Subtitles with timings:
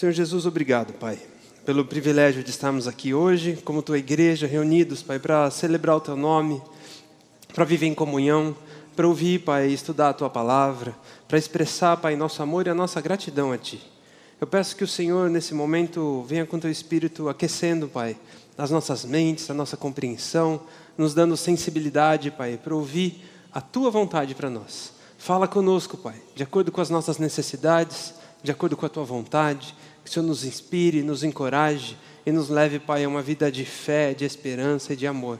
[0.00, 1.18] Senhor Jesus, obrigado, Pai,
[1.66, 6.16] pelo privilégio de estarmos aqui hoje, como tua igreja, reunidos, Pai, para celebrar o teu
[6.16, 6.62] nome,
[7.52, 8.56] para viver em comunhão,
[8.96, 10.96] para ouvir, Pai, estudar a tua palavra,
[11.28, 13.78] para expressar, Pai, nosso amor e a nossa gratidão a ti.
[14.40, 18.16] Eu peço que o Senhor, nesse momento, venha com teu espírito aquecendo, Pai,
[18.56, 20.62] as nossas mentes, a nossa compreensão,
[20.96, 23.22] nos dando sensibilidade, Pai, para ouvir
[23.52, 24.94] a tua vontade para nós.
[25.18, 29.74] Fala conosco, Pai, de acordo com as nossas necessidades, de acordo com a tua vontade,
[30.04, 33.64] que o Senhor nos inspire, nos encoraje e nos leve, Pai, a uma vida de
[33.64, 35.38] fé, de esperança e de amor.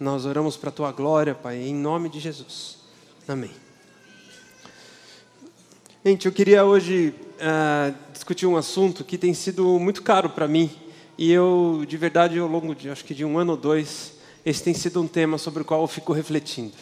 [0.00, 2.78] Nós oramos para a tua glória, Pai, em nome de Jesus.
[3.26, 3.50] Amém.
[6.04, 10.70] Gente, eu queria hoje uh, discutir um assunto que tem sido muito caro para mim
[11.18, 14.12] e eu, de verdade, ao longo de acho que de um ano ou dois,
[14.46, 16.74] esse tem sido um tema sobre o qual eu fico refletindo.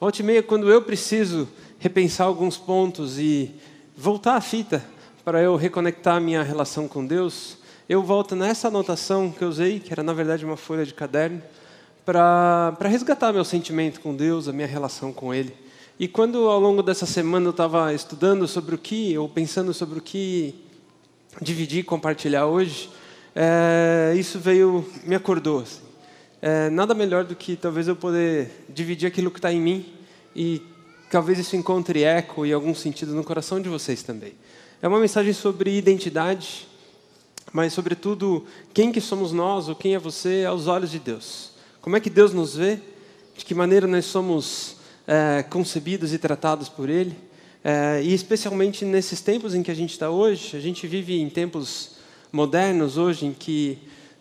[0.00, 1.46] Volta e meia, quando eu preciso
[1.78, 3.54] repensar alguns pontos e
[3.94, 4.82] voltar à fita
[5.24, 7.56] para eu reconectar a minha relação com Deus,
[7.88, 11.42] eu volto nessa anotação que eu usei, que era na verdade uma folha de caderno,
[12.04, 15.54] para resgatar meu sentimento com Deus, a minha relação com Ele.
[15.98, 19.98] E quando ao longo dessa semana eu estava estudando sobre o que, ou pensando sobre
[19.98, 20.54] o que
[21.40, 22.90] dividir e compartilhar hoje,
[23.34, 25.60] é, isso veio, me acordou.
[25.60, 25.80] Assim.
[26.42, 29.86] É, nada melhor do que talvez eu poder dividir aquilo que está em mim
[30.36, 30.60] e
[31.10, 34.34] talvez isso encontre eco e algum sentido no coração de vocês também.
[34.84, 36.68] É uma mensagem sobre identidade,
[37.54, 41.52] mas sobretudo quem que somos nós ou quem é você aos olhos de Deus.
[41.80, 42.78] Como é que Deus nos vê?
[43.34, 44.76] De que maneira nós somos
[45.06, 47.16] é, concebidos e tratados por Ele?
[47.64, 51.30] É, e especialmente nesses tempos em que a gente está hoje, a gente vive em
[51.30, 51.92] tempos
[52.30, 53.78] modernos hoje em que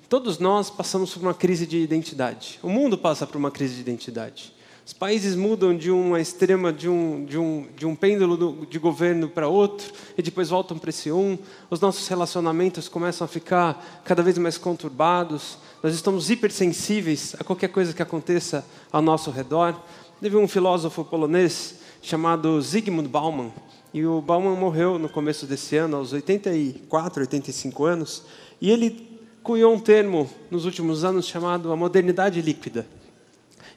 [0.08, 2.58] todos nós passamos por uma crise de identidade.
[2.64, 4.54] O mundo passa por uma crise de identidade.
[4.86, 9.30] Os países mudam de uma extrema, de um, de um, de um pêndulo de governo
[9.30, 11.38] para outro, e depois voltam para esse um.
[11.70, 15.58] Os nossos relacionamentos começam a ficar cada vez mais conturbados.
[15.82, 19.74] Nós estamos hipersensíveis a qualquer coisa que aconteça ao nosso redor.
[20.20, 23.54] Teve um filósofo polonês chamado Zygmunt Bauman,
[23.94, 28.24] e o Bauman morreu no começo desse ano, aos 84, 85 anos,
[28.60, 32.86] e ele cunhou um termo nos últimos anos chamado a modernidade líquida.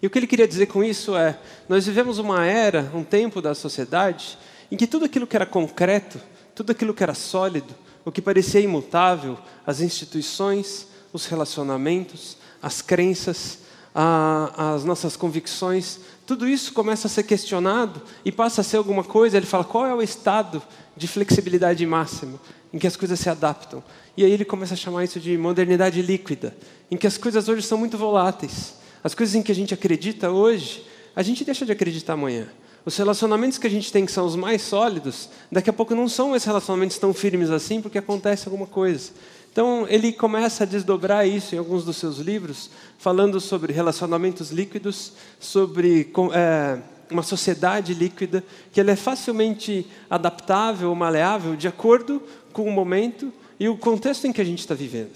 [0.01, 3.41] E o que ele queria dizer com isso é: nós vivemos uma era, um tempo
[3.41, 4.39] da sociedade,
[4.71, 6.21] em que tudo aquilo que era concreto,
[6.55, 7.75] tudo aquilo que era sólido,
[8.05, 13.61] o que parecia imutável, as instituições, os relacionamentos, as crenças,
[13.95, 19.03] a, as nossas convicções, tudo isso começa a ser questionado e passa a ser alguma
[19.03, 19.37] coisa.
[19.37, 20.63] Ele fala: qual é o estado
[20.97, 22.39] de flexibilidade máximo
[22.73, 23.83] em que as coisas se adaptam?
[24.17, 26.55] E aí ele começa a chamar isso de modernidade líquida,
[26.91, 28.75] em que as coisas hoje são muito voláteis
[29.07, 30.85] as coisas em que a gente acredita hoje,
[31.15, 32.49] a gente deixa de acreditar amanhã.
[32.85, 36.09] Os relacionamentos que a gente tem que são os mais sólidos, daqui a pouco não
[36.09, 39.13] são esses relacionamentos tão firmes assim, porque acontece alguma coisa.
[39.53, 42.69] Então, ele começa a desdobrar isso em alguns dos seus livros,
[42.99, 46.79] falando sobre relacionamentos líquidos, sobre é,
[47.09, 48.43] uma sociedade líquida,
[48.73, 52.21] que ela é facilmente adaptável, maleável, de acordo
[52.53, 55.15] com o momento e o contexto em que a gente está vivendo.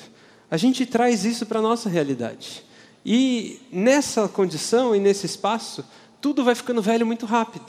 [0.49, 2.70] A gente traz isso para a nossa realidade.
[3.13, 5.85] E nessa condição e nesse espaço,
[6.21, 7.67] tudo vai ficando velho muito rápido.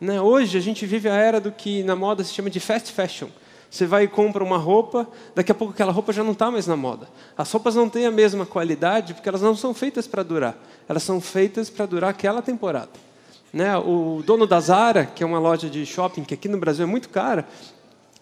[0.00, 0.20] Né?
[0.20, 3.26] Hoje a gente vive a era do que na moda se chama de fast fashion.
[3.68, 6.68] Você vai e compra uma roupa, daqui a pouco aquela roupa já não está mais
[6.68, 7.08] na moda.
[7.36, 10.56] As roupas não têm a mesma qualidade porque elas não são feitas para durar.
[10.88, 12.92] Elas são feitas para durar aquela temporada.
[13.52, 13.76] Né?
[13.78, 16.88] O dono da Zara, que é uma loja de shopping que aqui no Brasil é
[16.88, 17.48] muito cara,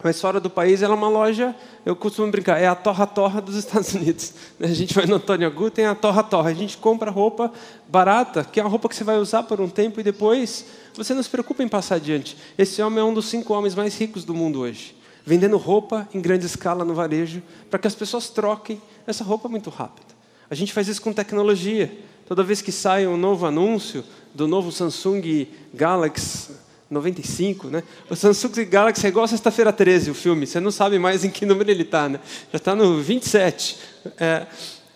[0.03, 3.57] mas fora do país ela é uma loja, eu costumo brincar, é a torra-torra dos
[3.57, 4.35] Estados Unidos.
[4.61, 6.51] A gente vai no Antônio Agu, tem a torra-torra.
[6.51, 7.53] A gente compra roupa
[7.89, 11.15] barata, que é uma roupa que você vai usar por um tempo e depois você
[11.15, 12.37] não se preocupa em passar adiante.
[12.59, 16.21] Esse homem é um dos cinco homens mais ricos do mundo hoje, vendendo roupa em
[16.21, 20.15] grande escala no varejo, para que as pessoas troquem essa roupa muito rápido.
[20.51, 21.91] A gente faz isso com tecnologia.
[22.27, 24.05] Toda vez que sai um novo anúncio
[24.35, 27.83] do novo Samsung Galaxy 95, né?
[28.09, 30.47] O Samsung Galaxy é igual sexta-feira 13, o filme.
[30.47, 32.21] Você não sabe mais em que número ele está, né?
[32.53, 33.79] Já está no 27.
[34.19, 34.47] É,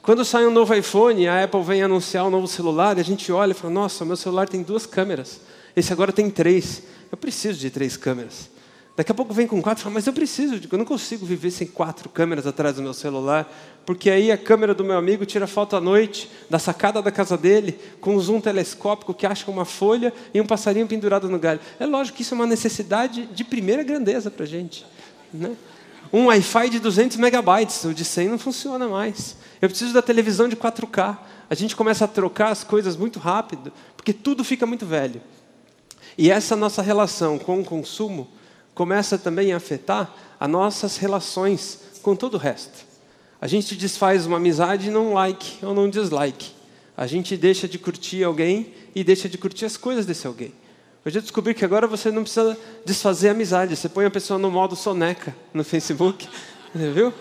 [0.02, 3.30] quando sai um novo iPhone, a Apple vem anunciar um novo celular, e a gente
[3.32, 5.40] olha e fala, nossa, meu celular tem duas câmeras.
[5.74, 6.82] Esse agora tem três.
[7.10, 8.48] Eu preciso de três câmeras.
[8.96, 11.50] Daqui a pouco vem com quatro e fala, mas eu preciso, eu não consigo viver
[11.50, 13.50] sem quatro câmeras atrás do meu celular,
[13.86, 17.36] porque aí a câmera do meu amigo tira foto à noite, da sacada da casa
[17.36, 21.60] dele, com um zoom telescópico que acha uma folha e um passarinho pendurado no galho.
[21.78, 24.84] É lógico que isso é uma necessidade de primeira grandeza para a gente.
[25.32, 25.56] Né?
[26.12, 29.36] Um Wi-Fi de 200 megabytes, o de 100 não funciona mais.
[29.62, 31.16] Eu preciso da televisão de 4K.
[31.48, 35.22] A gente começa a trocar as coisas muito rápido, porque tudo fica muito velho.
[36.18, 38.28] E essa nossa relação com o consumo
[38.80, 40.10] começa também a afetar
[40.40, 42.86] as nossas relações com todo o resto.
[43.38, 46.52] A gente desfaz uma amizade num like ou num dislike.
[46.96, 50.54] A gente deixa de curtir alguém e deixa de curtir as coisas desse alguém.
[51.04, 53.76] Eu já descobri que agora você não precisa desfazer a amizade.
[53.76, 56.26] Você põe a pessoa no modo soneca no Facebook,
[56.72, 57.12] viu?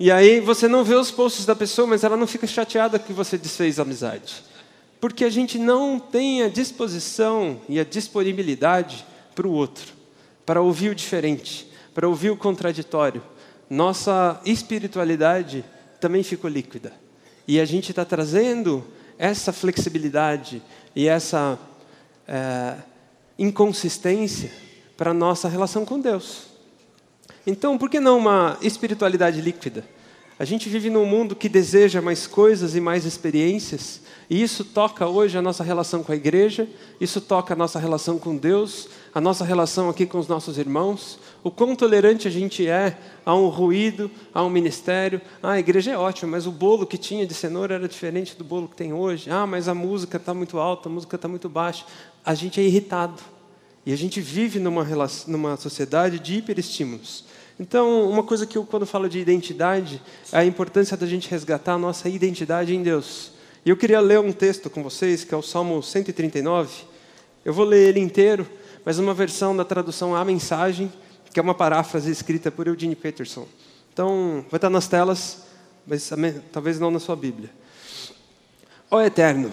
[0.00, 3.12] E aí você não vê os posts da pessoa, mas ela não fica chateada que
[3.12, 4.42] você desfez a amizade.
[4.98, 9.04] Porque a gente não tem a disposição e a disponibilidade
[9.34, 10.03] para o outro,
[10.44, 13.22] para ouvir o diferente, para ouvir o contraditório.
[13.68, 15.64] Nossa espiritualidade
[16.00, 16.92] também ficou líquida.
[17.46, 18.84] E a gente está trazendo
[19.18, 20.62] essa flexibilidade
[20.94, 21.58] e essa
[22.26, 22.76] é,
[23.38, 24.50] inconsistência
[24.96, 26.46] para a nossa relação com Deus.
[27.46, 29.84] Então, por que não uma espiritualidade líquida?
[30.38, 35.06] A gente vive num mundo que deseja mais coisas e mais experiências, e isso toca
[35.06, 36.68] hoje a nossa relação com a igreja,
[37.00, 41.18] isso toca a nossa relação com Deus, a nossa relação aqui com os nossos irmãos,
[41.42, 45.20] o quão tolerante a gente é a um ruído, a um ministério.
[45.42, 48.42] Ah, a igreja é ótima, mas o bolo que tinha de cenoura era diferente do
[48.42, 49.30] bolo que tem hoje.
[49.30, 51.84] Ah, mas a música está muito alta, a música está muito baixa.
[52.24, 53.22] A gente é irritado.
[53.84, 57.24] E a gente vive numa, relação, numa sociedade de hiperestímulos.
[57.60, 60.00] Então, uma coisa que eu, quando falo de identidade,
[60.32, 63.33] é a importância da gente resgatar a nossa identidade em Deus.
[63.64, 66.84] E eu queria ler um texto com vocês, que é o Salmo 139.
[67.42, 68.46] Eu vou ler ele inteiro,
[68.84, 70.92] mas uma versão da tradução A Mensagem,
[71.32, 73.48] que é uma paráfrase escrita por Eugene Peterson.
[73.90, 75.46] Então, vai estar nas telas,
[75.86, 76.12] mas
[76.52, 77.50] talvez não na sua Bíblia.
[78.90, 79.50] Ó Eterno,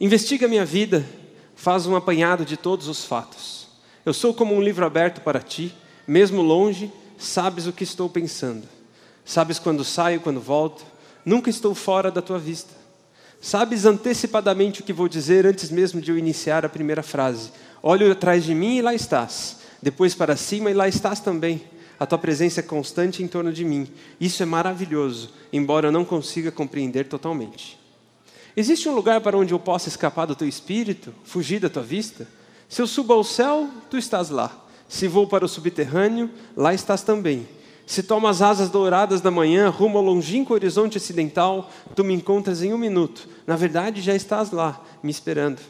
[0.00, 1.06] investiga minha vida,
[1.54, 3.68] faz um apanhado de todos os fatos.
[4.06, 5.74] Eu sou como um livro aberto para ti,
[6.08, 8.66] mesmo longe, sabes o que estou pensando.
[9.26, 10.86] Sabes quando saio, quando volto.
[11.22, 12.85] Nunca estou fora da tua vista.
[13.40, 17.50] Sabes antecipadamente o que vou dizer antes mesmo de eu iniciar a primeira frase.
[17.82, 19.58] Olho atrás de mim e lá estás.
[19.80, 21.62] Depois para cima e lá estás também.
[21.98, 23.88] A tua presença é constante em torno de mim.
[24.20, 27.78] Isso é maravilhoso, embora eu não consiga compreender totalmente.
[28.56, 32.26] Existe um lugar para onde eu possa escapar do teu espírito, fugir da tua vista?
[32.68, 34.64] Se eu subo ao céu, tu estás lá.
[34.88, 37.46] Se vou para o subterrâneo, lá estás também.
[37.86, 42.60] Se tomo as asas douradas da manhã, rumo ao longínquo horizonte ocidental, tu me encontras
[42.60, 43.28] em um minuto.
[43.46, 45.60] Na verdade, já estás lá, me esperando.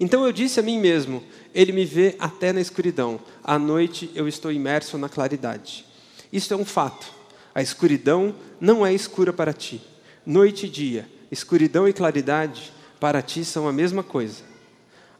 [0.00, 1.22] Então eu disse a mim mesmo:
[1.54, 3.20] Ele me vê até na escuridão.
[3.44, 5.84] À noite eu estou imerso na claridade.
[6.32, 7.12] Isso é um fato.
[7.54, 9.82] A escuridão não é escura para ti.
[10.24, 14.42] Noite e dia, escuridão e claridade, para ti são a mesma coisa.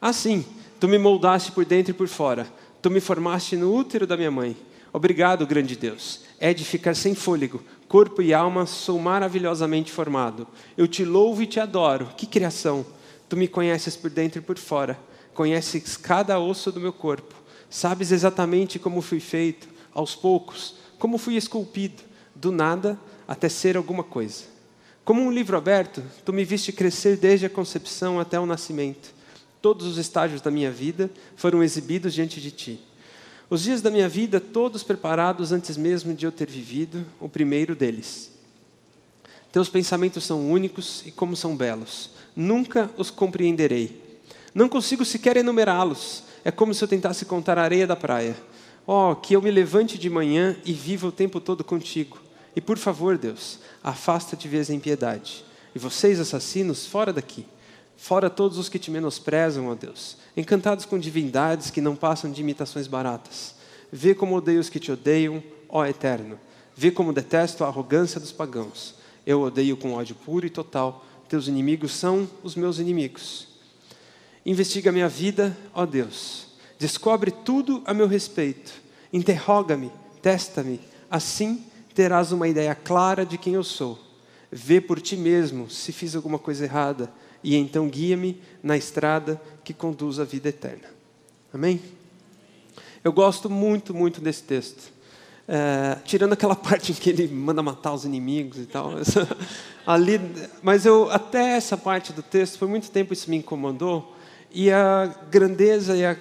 [0.01, 0.43] Assim,
[0.79, 2.47] tu me moldaste por dentro e por fora
[2.81, 4.55] Tu me formaste no útero da minha mãe.
[4.99, 6.23] Obrigado, grande Deus.
[6.41, 7.63] É de ficar sem fôlego.
[7.87, 10.45] Corpo e alma sou maravilhosamente formado.
[10.75, 12.09] Eu te louvo e te adoro.
[12.17, 12.85] Que criação!
[13.29, 14.99] Tu me conheces por dentro e por fora.
[15.33, 17.33] Conheces cada osso do meu corpo.
[17.69, 22.03] Sabes exatamente como fui feito, aos poucos, como fui esculpido,
[22.35, 24.43] do nada até ser alguma coisa.
[25.05, 29.13] Como um livro aberto, tu me viste crescer desde a concepção até o nascimento.
[29.61, 32.88] Todos os estágios da minha vida foram exibidos diante de ti.
[33.49, 37.75] Os dias da minha vida, todos preparados antes mesmo de eu ter vivido o primeiro
[37.75, 38.31] deles.
[39.51, 42.11] Teus pensamentos são únicos e como são belos.
[42.35, 43.99] Nunca os compreenderei.
[44.53, 46.23] Não consigo sequer enumerá-los.
[46.45, 48.37] É como se eu tentasse contar a areia da praia.
[48.85, 52.19] Oh, que eu me levante de manhã e viva o tempo todo contigo.
[52.55, 55.43] E por favor, Deus, afasta-te vez em piedade.
[55.73, 57.45] E vocês, assassinos, fora daqui.
[57.99, 62.39] Fora todos os que te menosprezam, ó Deus, encantados com divindades que não passam de
[62.39, 63.53] imitações baratas.
[63.91, 66.39] Vê como odeio os que te odeiam, ó Eterno.
[66.73, 68.95] Vê como detesto a arrogância dos pagãos.
[69.25, 71.05] Eu odeio com ódio puro e total.
[71.27, 73.49] Teus inimigos são os meus inimigos.
[74.45, 76.47] Investiga minha vida, ó Deus.
[76.79, 78.71] Descobre tudo a meu respeito.
[79.11, 79.91] Interroga-me,
[80.21, 80.79] testa-me.
[81.11, 83.99] Assim terás uma ideia clara de quem eu sou.
[84.51, 87.11] Vê por ti mesmo se fiz alguma coisa errada
[87.43, 90.87] e então guia-me na estrada que conduz à vida eterna.
[91.53, 91.79] Amém?
[93.03, 94.91] Eu gosto muito, muito desse texto.
[95.47, 98.93] É, tirando aquela parte em que ele manda matar os inimigos e tal.
[99.85, 100.19] ali,
[100.61, 104.15] mas eu, até essa parte do texto, por muito tempo isso me incomodou.
[104.51, 106.17] E a grandeza e a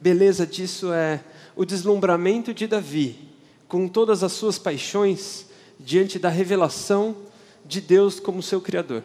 [0.00, 1.20] beleza disso é
[1.56, 3.18] o deslumbramento de Davi,
[3.66, 5.46] com todas as suas paixões,
[5.78, 7.16] diante da revelação
[7.64, 9.02] de Deus como seu Criador.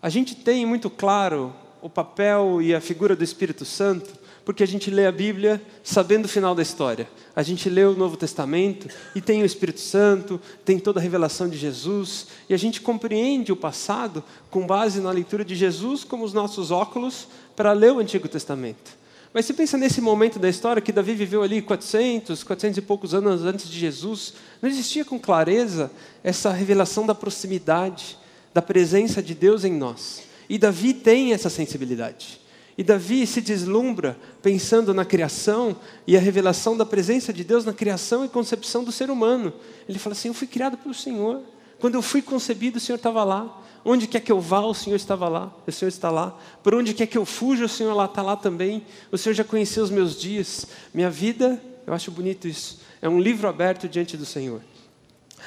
[0.00, 4.12] A gente tem muito claro o papel e a figura do Espírito Santo,
[4.44, 7.08] porque a gente lê a Bíblia sabendo o final da história.
[7.34, 11.48] A gente lê o Novo Testamento e tem o Espírito Santo, tem toda a revelação
[11.48, 16.24] de Jesus, e a gente compreende o passado com base na leitura de Jesus como
[16.24, 19.01] os nossos óculos para ler o Antigo Testamento.
[19.32, 23.14] Mas se pensa nesse momento da história que Davi viveu ali 400, 400 e poucos
[23.14, 25.90] anos antes de Jesus, não existia com clareza
[26.22, 28.18] essa revelação da proximidade,
[28.52, 30.22] da presença de Deus em nós.
[30.48, 32.42] E Davi tem essa sensibilidade.
[32.76, 37.72] E Davi se deslumbra pensando na criação e a revelação da presença de Deus na
[37.72, 39.52] criação e concepção do ser humano.
[39.88, 41.42] Ele fala assim: Eu fui criado pelo Senhor.
[41.78, 43.62] Quando eu fui concebido, o Senhor estava lá.
[43.84, 46.38] Onde quer que eu vá, o Senhor estava lá, o Senhor está lá.
[46.62, 48.86] Por onde quer que eu fuja, o Senhor lá está lá também.
[49.10, 50.66] O Senhor já conheceu os meus dias.
[50.94, 54.60] Minha vida, eu acho bonito isso, é um livro aberto diante do Senhor.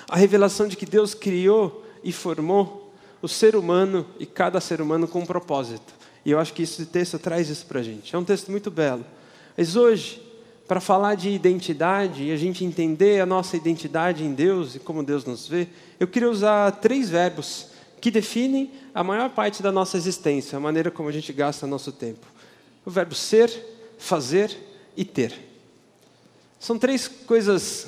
[0.09, 5.07] A revelação de que Deus criou e formou o ser humano e cada ser humano
[5.07, 5.93] com um propósito.
[6.25, 8.15] E eu acho que esse texto traz isso para a gente.
[8.15, 9.05] É um texto muito belo.
[9.57, 10.21] Mas hoje,
[10.67, 15.03] para falar de identidade e a gente entender a nossa identidade em Deus e como
[15.03, 15.67] Deus nos vê,
[15.99, 17.67] eu queria usar três verbos
[18.05, 21.91] que definem a maior parte da nossa existência, a maneira como a gente gasta nosso
[21.91, 22.27] tempo.
[22.85, 23.49] O verbo ser,
[23.97, 24.55] fazer
[24.95, 25.33] e ter.
[26.59, 27.87] São três coisas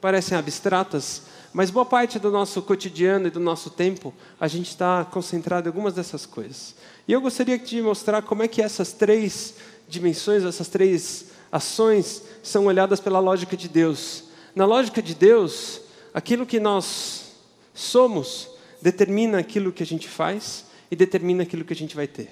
[0.00, 5.04] parecem abstratas, mas boa parte do nosso cotidiano e do nosso tempo a gente está
[5.04, 6.74] concentrado em algumas dessas coisas.
[7.06, 9.56] E eu gostaria de mostrar como é que essas três
[9.86, 14.24] dimensões, essas três ações são olhadas pela lógica de Deus.
[14.54, 15.82] Na lógica de Deus,
[16.14, 17.32] aquilo que nós
[17.74, 22.30] somos determina aquilo que a gente faz e determina aquilo que a gente vai ter.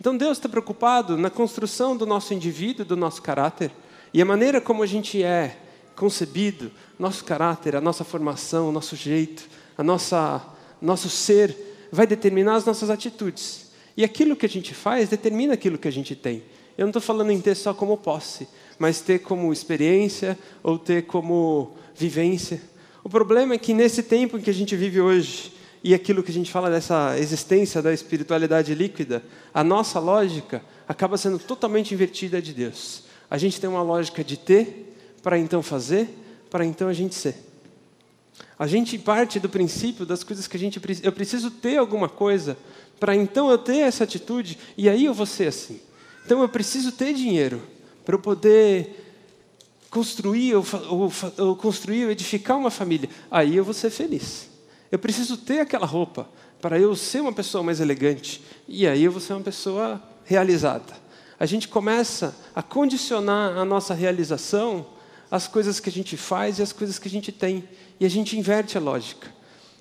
[0.00, 3.72] Então Deus está preocupado na construção do nosso indivíduo, do nosso caráter,
[4.14, 5.56] e a maneira como a gente é
[5.96, 10.42] concebido, nosso caráter, a nossa formação, o nosso jeito, a nossa
[10.80, 11.56] nosso ser
[11.90, 13.72] vai determinar as nossas atitudes.
[13.96, 16.44] E aquilo que a gente faz determina aquilo que a gente tem.
[16.76, 18.46] Eu não estou falando em ter só como posse,
[18.78, 22.62] mas ter como experiência ou ter como vivência.
[23.08, 25.50] O problema é que nesse tempo em que a gente vive hoje,
[25.82, 29.24] e aquilo que a gente fala dessa existência da espiritualidade líquida,
[29.54, 33.04] a nossa lógica acaba sendo totalmente invertida de Deus.
[33.30, 36.06] A gente tem uma lógica de ter, para então fazer,
[36.50, 37.36] para então a gente ser.
[38.58, 42.58] A gente parte do princípio das coisas que a gente eu preciso ter alguma coisa
[43.00, 45.80] para então eu ter essa atitude e aí eu vou ser assim.
[46.26, 47.62] Então eu preciso ter dinheiro
[48.04, 49.07] para eu poder
[49.90, 54.48] construir ou, ou, ou construir ou edificar uma família, aí eu vou ser feliz.
[54.90, 56.28] Eu preciso ter aquela roupa
[56.60, 60.92] para eu ser uma pessoa mais elegante, e aí eu vou ser uma pessoa realizada.
[61.38, 64.86] A gente começa a condicionar a nossa realização
[65.30, 67.68] às coisas que a gente faz e às coisas que a gente tem,
[68.00, 69.28] e a gente inverte a lógica.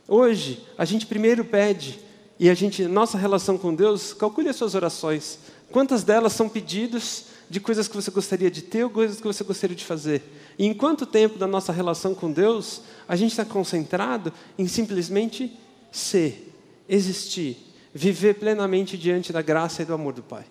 [0.07, 1.99] Hoje, a gente primeiro pede,
[2.39, 5.39] e a gente, nossa relação com Deus, calcule as suas orações.
[5.71, 9.43] Quantas delas são pedidos de coisas que você gostaria de ter ou coisas que você
[9.43, 10.21] gostaria de fazer.
[10.57, 15.57] E em quanto tempo da nossa relação com Deus a gente está concentrado em simplesmente
[15.91, 16.53] ser,
[16.89, 17.57] existir,
[17.93, 20.45] viver plenamente diante da graça e do amor do Pai?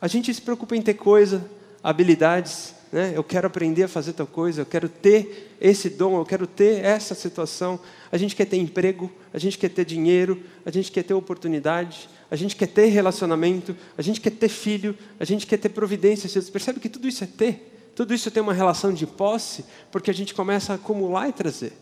[0.00, 1.48] A gente se preocupa em ter coisa,
[1.82, 3.12] habilidades, né?
[3.12, 6.84] eu quero aprender a fazer tal coisa, eu quero ter esse dom, eu quero ter
[6.84, 7.80] essa situação.
[8.12, 12.08] A gente quer ter emprego, a gente quer ter dinheiro, a gente quer ter oportunidade,
[12.30, 16.28] a gente quer ter relacionamento, a gente quer ter filho, a gente quer ter providência.
[16.28, 17.90] Você percebe que tudo isso é ter?
[17.96, 21.72] Tudo isso tem uma relação de posse, porque a gente começa a acumular e trazer.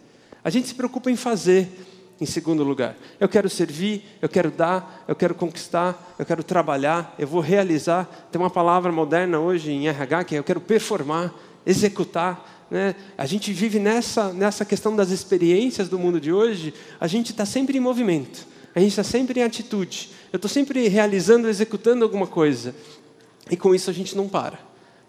[0.42, 1.68] A gente se preocupa em fazer,
[2.22, 2.96] em segundo lugar.
[3.18, 8.04] Eu quero servir, eu quero dar, eu quero conquistar, eu quero trabalhar, eu vou realizar.
[8.30, 11.34] Tem uma palavra moderna hoje em RH que é eu quero performar,
[11.66, 12.66] executar.
[12.70, 12.94] Né?
[13.18, 17.44] A gente vive nessa, nessa questão das experiências do mundo de hoje, a gente está
[17.44, 20.10] sempre em movimento, a gente está sempre em atitude.
[20.32, 22.74] Eu estou sempre realizando, executando alguma coisa.
[23.50, 24.58] E com isso a gente não para.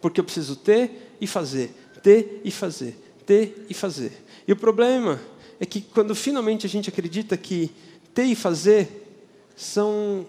[0.01, 4.12] Porque eu preciso ter e fazer, ter e fazer, ter e fazer.
[4.48, 5.22] E o problema
[5.63, 7.72] é que quando finalmente a gente acredita que
[8.13, 9.24] ter e fazer
[9.55, 10.27] são,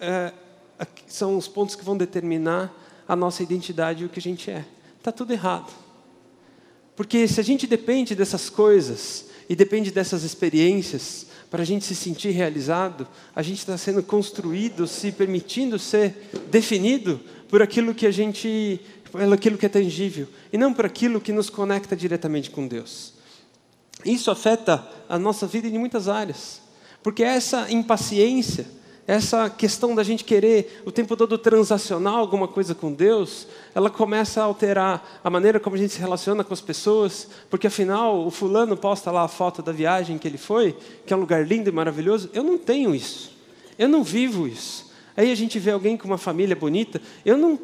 [0.00, 0.32] é,
[1.06, 2.74] são os pontos que vão determinar
[3.06, 4.64] a nossa identidade e o que a gente é,
[4.96, 5.70] está tudo errado.
[6.96, 11.94] Porque se a gente depende dessas coisas e depende dessas experiências, para a gente se
[11.94, 13.06] sentir realizado,
[13.36, 18.80] a gente está sendo construído, se permitindo ser definido por aquilo que a gente,
[19.12, 23.19] por aquilo que é tangível, e não por aquilo que nos conecta diretamente com Deus.
[24.04, 26.60] Isso afeta a nossa vida em muitas áreas,
[27.02, 28.66] porque essa impaciência,
[29.06, 34.40] essa questão da gente querer o tempo todo transacionar alguma coisa com Deus, ela começa
[34.40, 38.30] a alterar a maneira como a gente se relaciona com as pessoas, porque afinal o
[38.30, 41.68] fulano posta lá a foto da viagem que ele foi, que é um lugar lindo
[41.68, 42.30] e maravilhoso.
[42.32, 43.36] Eu não tenho isso.
[43.78, 44.90] Eu não vivo isso.
[45.16, 47.58] Aí a gente vê alguém com uma família bonita, eu não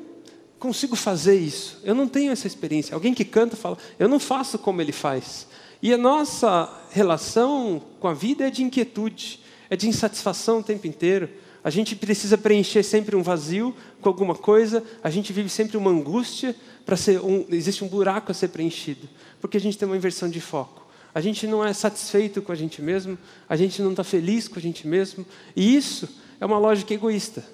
[0.59, 1.79] consigo fazer isso.
[1.85, 2.95] Eu não tenho essa experiência.
[2.95, 5.47] Alguém que canta fala, eu não faço como ele faz.
[5.87, 9.39] E a nossa relação com a vida é de inquietude
[9.71, 11.31] é de insatisfação o tempo inteiro.
[11.63, 15.89] A gente precisa preencher sempre um vazio com alguma coisa, a gente vive sempre uma
[15.89, 19.09] angústia para ser um, existe um buraco a ser preenchido,
[19.41, 20.85] porque a gente tem uma inversão de foco.
[21.15, 23.17] A gente não é satisfeito com a gente mesmo,
[23.49, 25.25] a gente não está feliz com a gente mesmo,
[25.55, 26.09] e isso
[26.41, 27.45] é uma lógica egoísta,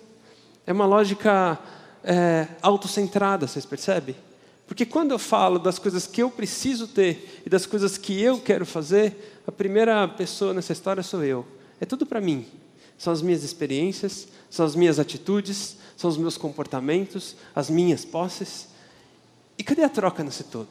[0.66, 1.58] é uma lógica
[2.02, 4.16] é, autocentrada, vocês percebem?
[4.72, 8.40] Porque quando eu falo das coisas que eu preciso ter e das coisas que eu
[8.40, 11.46] quero fazer, a primeira pessoa nessa história sou eu.
[11.78, 12.46] É tudo para mim.
[12.96, 18.68] São as minhas experiências, são as minhas atitudes, são os meus comportamentos, as minhas posses.
[19.58, 20.70] E cadê a troca nesse todo?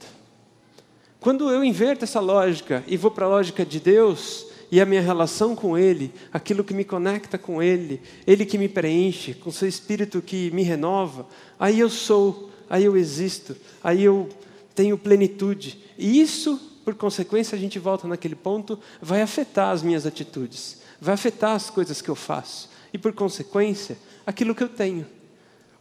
[1.20, 5.02] Quando eu inverto essa lógica e vou para a lógica de Deus e a minha
[5.02, 9.68] relação com Ele, aquilo que me conecta com Ele, Ele que me preenche, com seu
[9.68, 11.28] Espírito que me renova,
[11.60, 14.28] aí eu sou, aí eu existo, aí eu
[14.74, 15.78] tenho plenitude.
[15.98, 21.16] E isso, por consequência, a gente volta naquele ponto, vai afetar as minhas atitudes vai
[21.16, 25.08] afetar as coisas que eu faço e, por consequência, aquilo que eu tenho.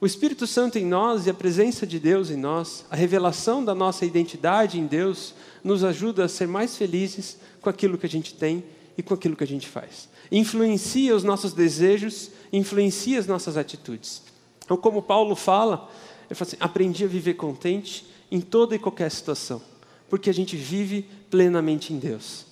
[0.00, 3.74] O Espírito Santo em nós e a presença de Deus em nós, a revelação da
[3.74, 8.32] nossa identidade em Deus, nos ajuda a ser mais felizes com aquilo que a gente
[8.32, 8.64] tem
[8.96, 10.08] e com aquilo que a gente faz.
[10.32, 14.22] Influencia os nossos desejos, influencia as nossas atitudes.
[14.64, 15.90] Então, como Paulo fala,
[16.30, 19.60] ele fala assim: aprendi a viver contente em toda e qualquer situação,
[20.08, 22.46] porque a gente vive plenamente em Deus.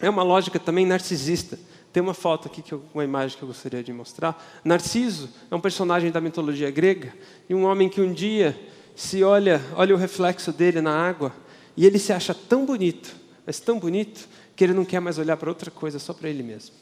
[0.00, 1.58] É uma lógica também narcisista.
[1.92, 4.42] Tem uma foto aqui, que eu, uma imagem que eu gostaria de mostrar.
[4.64, 7.12] Narciso é um personagem da mitologia grega
[7.50, 8.58] e um homem que um dia
[8.96, 11.34] se olha, olha o reflexo dele na água
[11.76, 13.14] e ele se acha tão bonito,
[13.44, 14.26] mas tão bonito
[14.56, 16.74] que ele não quer mais olhar para outra coisa, só para ele mesmo.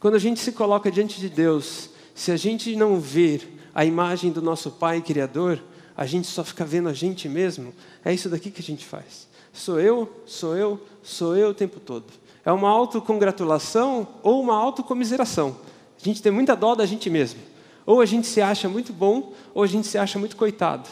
[0.00, 3.46] Quando a gente se coloca diante de Deus, se a gente não ver
[3.76, 5.62] a imagem do nosso Pai Criador,
[5.94, 7.74] a gente só fica vendo a gente mesmo.
[8.02, 9.28] É isso daqui que a gente faz.
[9.52, 12.06] Sou eu, sou eu, sou eu o tempo todo.
[12.42, 15.58] É uma autocongratulação ou uma autocomiseração.
[16.00, 17.38] A gente tem muita dó da gente mesmo.
[17.84, 20.88] Ou a gente se acha muito bom, ou a gente se acha muito coitado.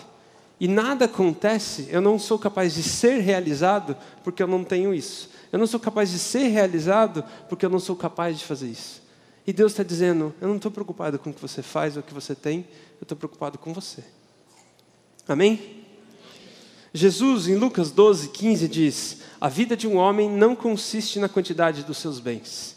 [0.61, 5.31] E nada acontece, eu não sou capaz de ser realizado porque eu não tenho isso.
[5.50, 9.03] Eu não sou capaz de ser realizado porque eu não sou capaz de fazer isso.
[9.46, 12.04] E Deus está dizendo: eu não estou preocupado com o que você faz ou o
[12.04, 12.66] que você tem,
[13.00, 14.02] eu estou preocupado com você.
[15.28, 15.85] Amém?
[16.92, 21.83] Jesus, em Lucas 12, 15, diz: A vida de um homem não consiste na quantidade
[21.83, 22.76] dos seus bens.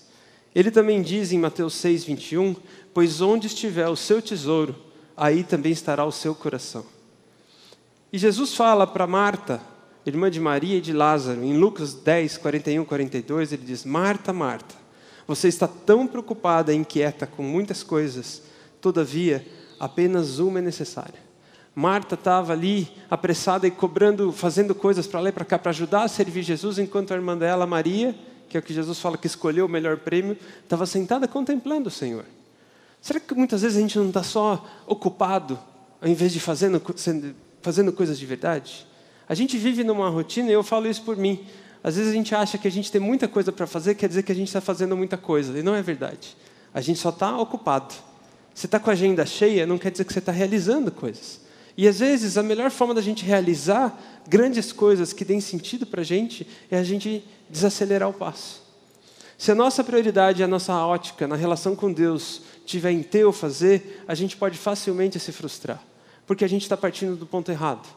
[0.56, 2.56] Ele também diz em Mateus 6, 21,
[2.93, 4.75] Pois onde estiver o seu tesouro,
[5.15, 6.84] aí também estará o seu coração.
[8.12, 9.62] E Jesus fala para Marta,
[10.03, 14.73] irmã de Maria e de Lázaro, em Lucas 10, 41, 42, ele diz: Marta, Marta,
[15.28, 18.42] você está tão preocupada e inquieta com muitas coisas,
[18.80, 19.46] todavia,
[19.80, 21.28] apenas uma é necessária.
[21.76, 26.04] Marta estava ali apressada e cobrando, fazendo coisas para lá e para cá para ajudar
[26.04, 28.16] a servir Jesus, enquanto a irmã dela, Maria,
[28.50, 31.92] que é o que Jesus fala que escolheu o melhor prêmio, estava sentada contemplando o
[31.92, 32.26] Senhor.
[33.02, 35.60] Será que muitas vezes a gente não está só ocupado,
[36.02, 36.82] ao invés de fazendo,
[37.62, 38.88] fazendo coisas de verdade?
[39.30, 41.46] A gente vive numa rotina, e eu falo isso por mim.
[41.84, 44.24] Às vezes a gente acha que a gente tem muita coisa para fazer, quer dizer
[44.24, 46.36] que a gente está fazendo muita coisa, e não é verdade.
[46.74, 47.94] A gente só está ocupado.
[48.54, 51.42] Você está com a agenda cheia, não quer dizer que você está realizando coisas.
[51.78, 53.96] E às vezes a melhor forma da gente realizar
[54.28, 58.63] grandes coisas que deem sentido para a gente é a gente desacelerar o passo.
[59.38, 63.32] Se a nossa prioridade, a nossa ótica na relação com Deus tiver em ter ou
[63.32, 65.80] fazer, a gente pode facilmente se frustrar,
[66.26, 67.88] porque a gente está partindo do ponto errado.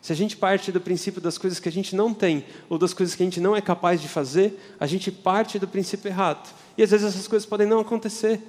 [0.00, 2.94] Se a gente parte do princípio das coisas que a gente não tem ou das
[2.94, 6.54] coisas que a gente não é capaz de fazer, a gente parte do princípio errado.
[6.76, 8.40] E às vezes essas coisas podem não acontecer.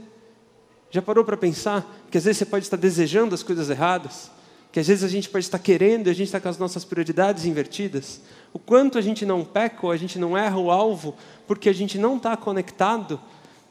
[0.90, 4.32] Já parou para pensar que às vezes você pode estar desejando as coisas erradas?
[4.72, 6.86] que às vezes a gente pode estar querendo e a gente está com as nossas
[6.86, 8.22] prioridades invertidas,
[8.54, 11.74] o quanto a gente não peca ou a gente não erra o alvo porque a
[11.74, 13.20] gente não está conectado,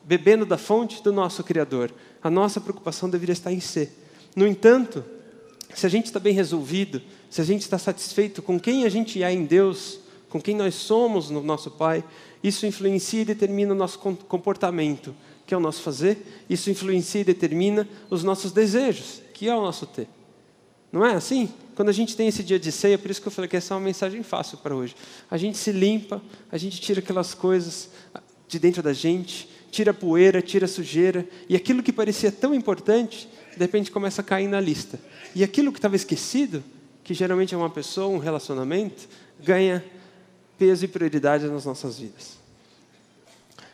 [0.04, 1.90] bebendo da fonte do nosso Criador.
[2.22, 3.96] A nossa preocupação deveria estar em ser.
[4.36, 5.02] No entanto,
[5.74, 9.22] se a gente está bem resolvido, se a gente está satisfeito com quem a gente
[9.22, 12.04] é em Deus, com quem nós somos no nosso Pai,
[12.42, 15.14] isso influencia e determina o nosso comportamento,
[15.46, 19.62] que é o nosso fazer, isso influencia e determina os nossos desejos, que é o
[19.62, 20.08] nosso ter.
[20.92, 21.48] Não é assim?
[21.76, 23.74] Quando a gente tem esse dia de ceia, por isso que eu falei que essa
[23.74, 24.96] é uma mensagem fácil para hoje.
[25.30, 27.90] A gente se limpa, a gente tira aquelas coisas
[28.48, 33.58] de dentro da gente, tira poeira, tira sujeira, e aquilo que parecia tão importante, de
[33.58, 34.98] repente começa a cair na lista.
[35.34, 36.62] E aquilo que estava esquecido,
[37.04, 39.08] que geralmente é uma pessoa, um relacionamento,
[39.38, 39.84] ganha
[40.58, 42.38] peso e prioridade nas nossas vidas.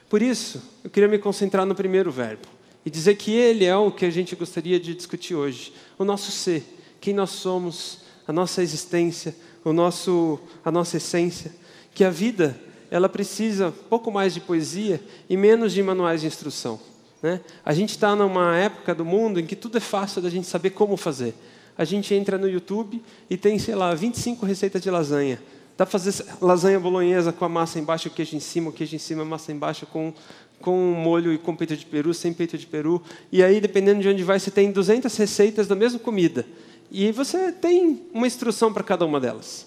[0.08, 2.46] Por isso, eu queria me concentrar no primeiro verbo
[2.84, 6.30] e dizer que ele é o que a gente gostaria de discutir hoje, o nosso
[6.30, 6.64] ser
[7.00, 9.34] quem nós somos, a nossa existência,
[9.64, 11.54] o nosso, a nossa essência,
[11.94, 12.58] que a vida
[12.90, 16.80] ela precisa pouco mais de poesia e menos de manuais de instrução.
[17.22, 17.40] Né?
[17.64, 20.70] A gente está numa época do mundo em que tudo é fácil da gente saber
[20.70, 21.34] como fazer.
[21.76, 25.40] A gente entra no YouTube e tem, sei lá, 25 receitas de lasanha.
[25.76, 28.96] Dá para fazer lasanha bolonhesa com a massa embaixo, o queijo em cima, o queijo
[28.96, 30.12] em cima, a massa embaixo, com,
[30.60, 33.02] com molho e com peito de peru, sem peito de peru.
[33.30, 36.46] E aí, dependendo de onde vai, você tem 200 receitas da mesma comida.
[36.90, 39.66] E você tem uma instrução para cada uma delas.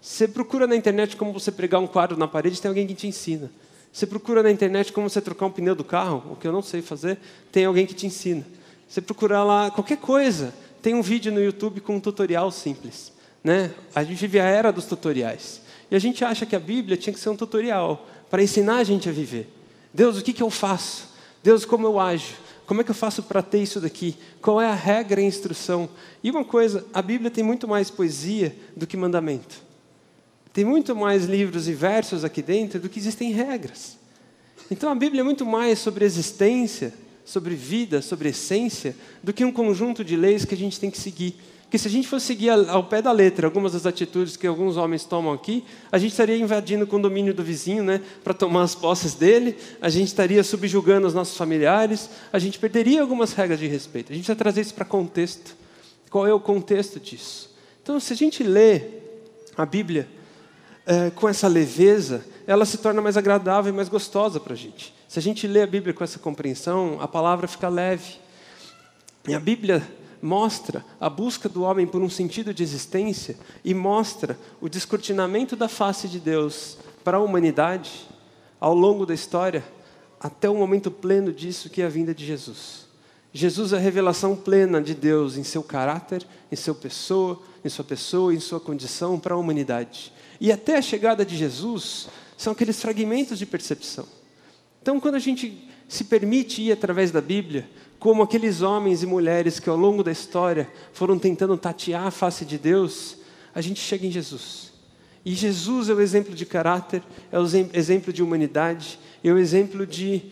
[0.00, 3.06] Você procura na internet como você pregar um quadro na parede, tem alguém que te
[3.06, 3.50] ensina.
[3.92, 6.62] Você procura na internet como você trocar um pneu do carro, o que eu não
[6.62, 7.18] sei fazer,
[7.52, 8.46] tem alguém que te ensina.
[8.88, 13.12] Você procura lá qualquer coisa, tem um vídeo no YouTube com um tutorial simples.
[13.42, 13.72] Né?
[13.94, 15.60] A gente vive a era dos tutoriais.
[15.90, 18.84] E a gente acha que a Bíblia tinha que ser um tutorial para ensinar a
[18.84, 19.52] gente a viver.
[19.92, 21.08] Deus, o que, que eu faço?
[21.42, 22.34] Deus, como eu ajo?
[22.66, 24.16] Como é que eu faço para ter isso daqui?
[24.40, 25.88] Qual é a regra e a instrução?
[26.22, 29.60] E uma coisa, a Bíblia tem muito mais poesia do que mandamento.
[30.52, 33.98] Tem muito mais livros e versos aqui dentro do que existem regras.
[34.70, 36.94] Então a Bíblia é muito mais sobre existência,
[37.30, 40.98] sobre vida, sobre essência, do que um conjunto de leis que a gente tem que
[40.98, 41.36] seguir.
[41.62, 44.76] Porque se a gente fosse seguir ao pé da letra algumas das atitudes que alguns
[44.76, 48.74] homens tomam aqui, a gente estaria invadindo o condomínio do vizinho né, para tomar as
[48.74, 53.68] posses dele, a gente estaria subjugando os nossos familiares, a gente perderia algumas regras de
[53.68, 54.10] respeito.
[54.10, 55.54] A gente precisa trazer isso para contexto.
[56.10, 57.54] Qual é o contexto disso?
[57.80, 58.82] Então, se a gente lê
[59.56, 60.08] a Bíblia
[60.84, 64.92] é, com essa leveza, ela se torna mais agradável e mais gostosa para a gente.
[65.10, 68.20] Se a gente lê a Bíblia com essa compreensão, a palavra fica leve.
[69.26, 69.84] E a Bíblia
[70.22, 75.66] mostra a busca do homem por um sentido de existência e mostra o descortinamento da
[75.66, 78.06] face de Deus para a humanidade
[78.60, 79.64] ao longo da história,
[80.20, 82.86] até o momento pleno disso que é a vinda de Jesus.
[83.32, 87.84] Jesus é a revelação plena de Deus em seu caráter, em sua pessoa, em sua
[87.84, 90.12] pessoa, em sua condição para a humanidade.
[90.40, 94.19] E até a chegada de Jesus são aqueles fragmentos de percepção.
[94.82, 99.60] Então, quando a gente se permite ir através da Bíblia, como aqueles homens e mulheres
[99.60, 103.18] que ao longo da história foram tentando tatear a face de Deus,
[103.54, 104.72] a gente chega em Jesus.
[105.24, 109.86] E Jesus é o exemplo de caráter, é o exemplo de humanidade, é o exemplo
[109.86, 110.22] de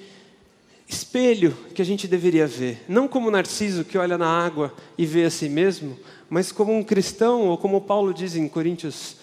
[0.89, 2.83] espelho que a gente deveria ver.
[2.89, 5.99] Não como Narciso que olha na água e vê a si mesmo,
[6.31, 9.17] mas como um cristão, ou como Paulo diz em Coríntios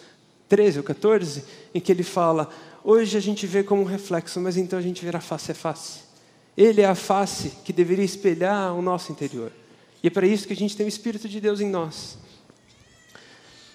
[0.48, 2.50] 13 ou 14, em que ele fala:
[2.88, 6.02] Hoje a gente vê como um reflexo, mas então a gente verá face a face.
[6.56, 9.52] Ele é a face que deveria espelhar o nosso interior.
[10.04, 12.16] E é para isso que a gente tem o Espírito de Deus em nós.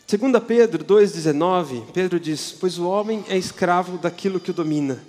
[0.06, 5.02] 2 Pedro 2,19, Pedro diz: Pois o homem é escravo daquilo que o domina.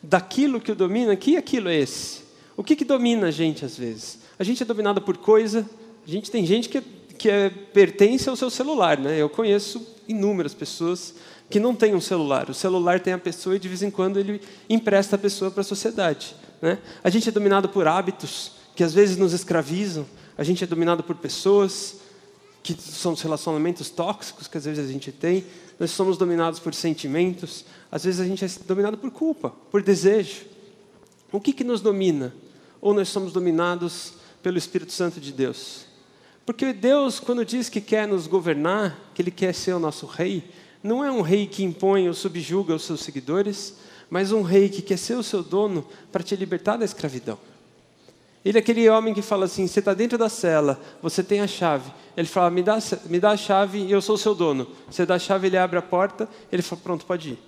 [0.00, 2.22] Daquilo que o domina, que aquilo é esse?
[2.56, 4.20] O que, que domina a gente às vezes?
[4.38, 5.68] A gente é dominado por coisa,
[6.06, 6.82] a gente tem gente que, é,
[7.22, 9.16] que é, pertence ao seu celular, né?
[9.16, 11.14] Eu conheço inúmeras pessoas
[11.48, 12.50] que não têm um celular.
[12.50, 15.60] O celular tem a pessoa e de vez em quando ele empresta a pessoa para
[15.60, 16.34] a sociedade.
[16.60, 16.78] Né?
[17.04, 20.04] A gente é dominado por hábitos que às vezes nos escravizam.
[20.36, 21.98] A gente é dominado por pessoas
[22.60, 25.44] que são os relacionamentos tóxicos que às vezes a gente tem.
[25.78, 27.64] Nós somos dominados por sentimentos.
[27.88, 30.40] Às vezes a gente é dominado por culpa, por desejo.
[31.30, 32.34] O que, que nos domina?
[32.80, 35.91] Ou nós somos dominados pelo Espírito Santo de Deus?
[36.44, 40.44] Porque Deus, quando diz que quer nos governar, que Ele quer ser o nosso rei,
[40.82, 43.76] não é um rei que impõe ou subjuga os seus seguidores,
[44.10, 47.38] mas um rei que quer ser o seu dono para te libertar da escravidão.
[48.44, 51.46] Ele é aquele homem que fala assim: você está dentro da cela, você tem a
[51.46, 51.92] chave.
[52.16, 54.66] Ele fala: me dá, me dá a chave e eu sou o seu dono.
[54.90, 57.38] Você dá a chave, ele abre a porta, ele fala: pronto, pode ir.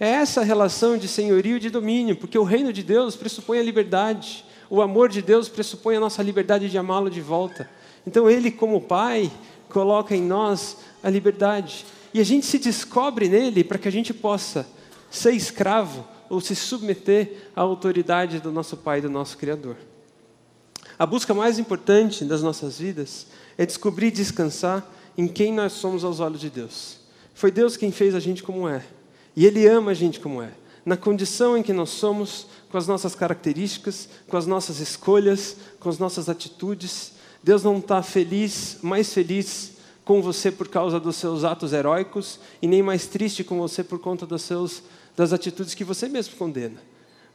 [0.00, 3.62] É essa relação de senhorio e de domínio, porque o reino de Deus pressupõe a
[3.62, 4.44] liberdade.
[4.70, 7.68] O amor de Deus pressupõe a nossa liberdade de amá-lo de volta.
[8.06, 9.30] Então, Ele, como Pai,
[9.68, 11.84] coloca em nós a liberdade.
[12.12, 14.66] E a gente se descobre nele para que a gente possa
[15.10, 19.76] ser escravo ou se submeter à autoridade do nosso Pai, do nosso Criador.
[20.98, 24.86] A busca mais importante das nossas vidas é descobrir e descansar
[25.16, 26.98] em quem nós somos aos olhos de Deus.
[27.34, 28.84] Foi Deus quem fez a gente como é.
[29.34, 30.50] E Ele ama a gente como é.
[30.84, 35.88] Na condição em que nós somos, com as nossas características, com as nossas escolhas, com
[35.88, 37.11] as nossas atitudes.
[37.42, 39.72] Deus não está feliz, mais feliz
[40.04, 43.98] com você por causa dos seus atos heróicos e nem mais triste com você por
[43.98, 44.82] conta dos seus
[45.16, 46.80] das atitudes que você mesmo condena.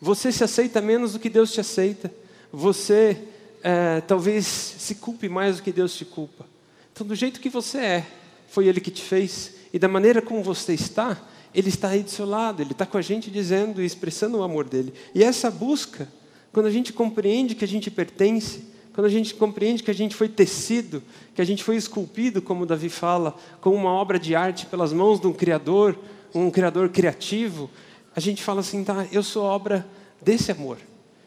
[0.01, 2.11] Você se aceita menos do que Deus te aceita.
[2.51, 3.17] Você
[3.63, 6.45] é, talvez se culpe mais do que Deus te culpa.
[6.93, 8.07] Então, do jeito que você é,
[8.47, 9.53] foi Ele que te fez.
[9.73, 11.17] E da maneira como você está,
[11.53, 12.61] Ele está aí do seu lado.
[12.61, 14.93] Ele está com a gente dizendo e expressando o amor dele.
[15.13, 16.07] E essa busca,
[16.51, 18.63] quando a gente compreende que a gente pertence,
[18.97, 21.03] quando a gente compreende que a gente foi tecido,
[21.35, 25.21] que a gente foi esculpido, como Davi fala, como uma obra de arte pelas mãos
[25.21, 25.95] de um Criador,
[26.33, 27.69] um Criador criativo,
[28.15, 29.87] a gente fala assim, tá, eu sou obra
[30.19, 30.79] desse amor.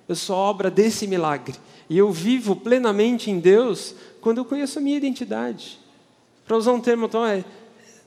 [0.09, 1.55] eu sou obra desse milagre.
[1.89, 5.79] E eu vivo plenamente em Deus quando eu conheço a minha identidade.
[6.45, 7.45] Para usar um termo, então, é: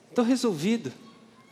[0.09, 0.91] estou resolvido.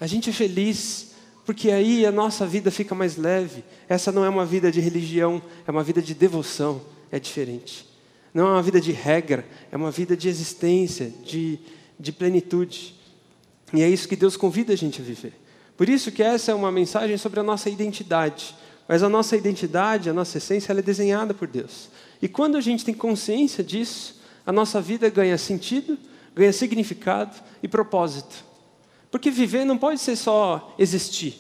[0.01, 1.13] A gente é feliz,
[1.45, 3.63] porque aí a nossa vida fica mais leve.
[3.87, 7.89] Essa não é uma vida de religião, é uma vida de devoção, é diferente.
[8.33, 11.59] Não é uma vida de regra, é uma vida de existência, de,
[11.99, 12.95] de plenitude.
[13.73, 15.33] E é isso que Deus convida a gente a viver.
[15.77, 18.55] Por isso que essa é uma mensagem sobre a nossa identidade.
[18.87, 21.89] Mas a nossa identidade, a nossa essência, ela é desenhada por Deus.
[22.21, 25.97] E quando a gente tem consciência disso, a nossa vida ganha sentido,
[26.35, 28.43] ganha significado e propósito.
[29.09, 31.35] Porque viver não pode ser só existir.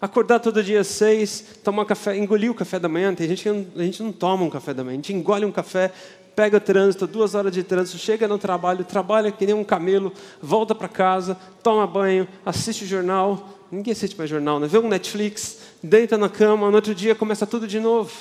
[0.00, 3.14] Acordar todo dia às seis, tomar café, engolir o café da manhã.
[3.14, 5.44] Tem gente que não, a gente não toma um café da manhã, a gente engole
[5.44, 5.92] um café,
[6.34, 10.74] pega trânsito, duas horas de trânsito, chega no trabalho, trabalha que nem um camelo, volta
[10.74, 13.58] para casa, toma banho, assiste o jornal.
[13.70, 14.66] Ninguém assiste mais jornal, né?
[14.66, 18.12] Vê um Netflix, deita na cama, no outro dia começa tudo de novo.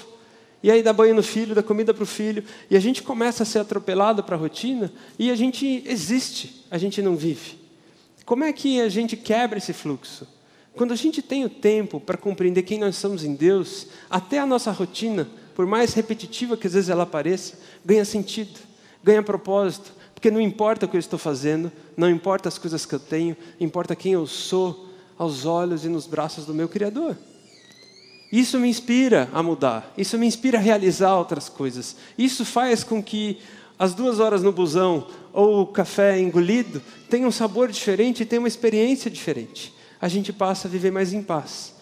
[0.63, 3.43] E aí dá banho no filho, dá comida para o filho, e a gente começa
[3.43, 7.59] a ser atropelado para a rotina e a gente existe, a gente não vive.
[8.23, 10.27] Como é que a gente quebra esse fluxo?
[10.73, 14.45] Quando a gente tem o tempo para compreender quem nós somos em Deus, até a
[14.45, 18.59] nossa rotina, por mais repetitiva que às vezes ela pareça, ganha sentido,
[19.03, 22.93] ganha propósito, porque não importa o que eu estou fazendo, não importa as coisas que
[22.93, 27.17] eu tenho, importa quem eu sou aos olhos e nos braços do meu Criador.
[28.31, 31.97] Isso me inspira a mudar, isso me inspira a realizar outras coisas.
[32.17, 33.39] Isso faz com que
[33.77, 38.43] as duas horas no busão ou o café engolido tenham um sabor diferente e tenham
[38.43, 39.73] uma experiência diferente.
[39.99, 41.73] A gente passa a viver mais em paz.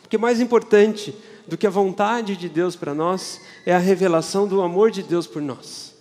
[0.00, 1.14] Porque mais importante
[1.48, 5.26] do que a vontade de Deus para nós é a revelação do amor de Deus
[5.26, 5.94] por nós.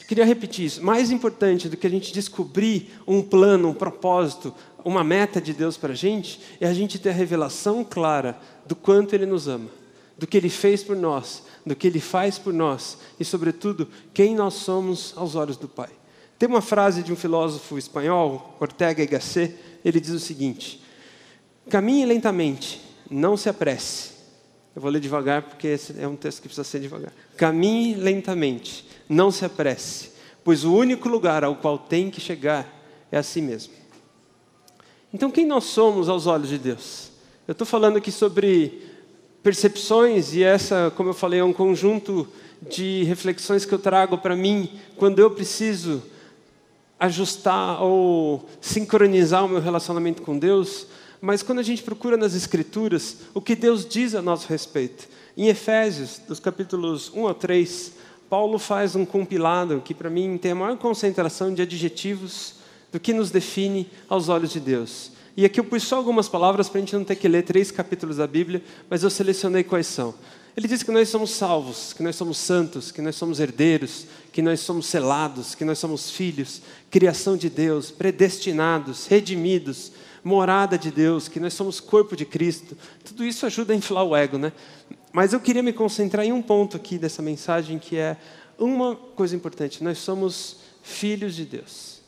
[0.00, 0.82] Eu queria repetir isso.
[0.82, 5.76] Mais importante do que a gente descobrir um plano, um propósito, uma meta de Deus
[5.76, 9.68] para a gente, é a gente ter a revelação clara do quanto Ele nos ama,
[10.16, 14.34] do que Ele fez por nós, do que Ele faz por nós e, sobretudo, quem
[14.34, 15.90] nós somos aos olhos do Pai.
[16.38, 20.82] Tem uma frase de um filósofo espanhol, Ortega y Gasset, ele diz o seguinte:
[21.68, 24.15] caminhe lentamente, não se apresse.
[24.76, 27.10] Eu vou ler devagar porque esse é um texto que precisa ser devagar.
[27.34, 30.10] Caminhe lentamente, não se apresse,
[30.44, 32.70] pois o único lugar ao qual tem que chegar
[33.10, 33.72] é a si mesmo.
[35.14, 37.10] Então, quem nós somos aos olhos de Deus?
[37.48, 38.82] Eu estou falando aqui sobre
[39.42, 42.28] percepções, e essa, como eu falei, é um conjunto
[42.60, 46.02] de reflexões que eu trago para mim quando eu preciso
[47.00, 50.86] ajustar ou sincronizar o meu relacionamento com Deus.
[51.20, 55.48] Mas quando a gente procura nas Escrituras o que Deus diz a nosso respeito, em
[55.48, 57.92] Efésios, dos capítulos 1 a 3,
[58.28, 62.56] Paulo faz um compilado que, para mim, tem a maior concentração de adjetivos
[62.90, 65.12] do que nos define aos olhos de Deus.
[65.36, 67.70] E aqui eu pus só algumas palavras para a gente não ter que ler três
[67.70, 70.14] capítulos da Bíblia, mas eu selecionei quais são.
[70.56, 74.40] Ele diz que nós somos salvos, que nós somos santos, que nós somos herdeiros, que
[74.40, 79.92] nós somos selados, que nós somos filhos, criação de Deus, predestinados, redimidos,
[80.26, 82.76] morada de Deus, que nós somos corpo de Cristo.
[83.04, 84.52] Tudo isso ajuda a inflar o ego, né?
[85.12, 88.16] Mas eu queria me concentrar em um ponto aqui dessa mensagem que é
[88.58, 92.00] uma coisa importante: nós somos filhos de Deus.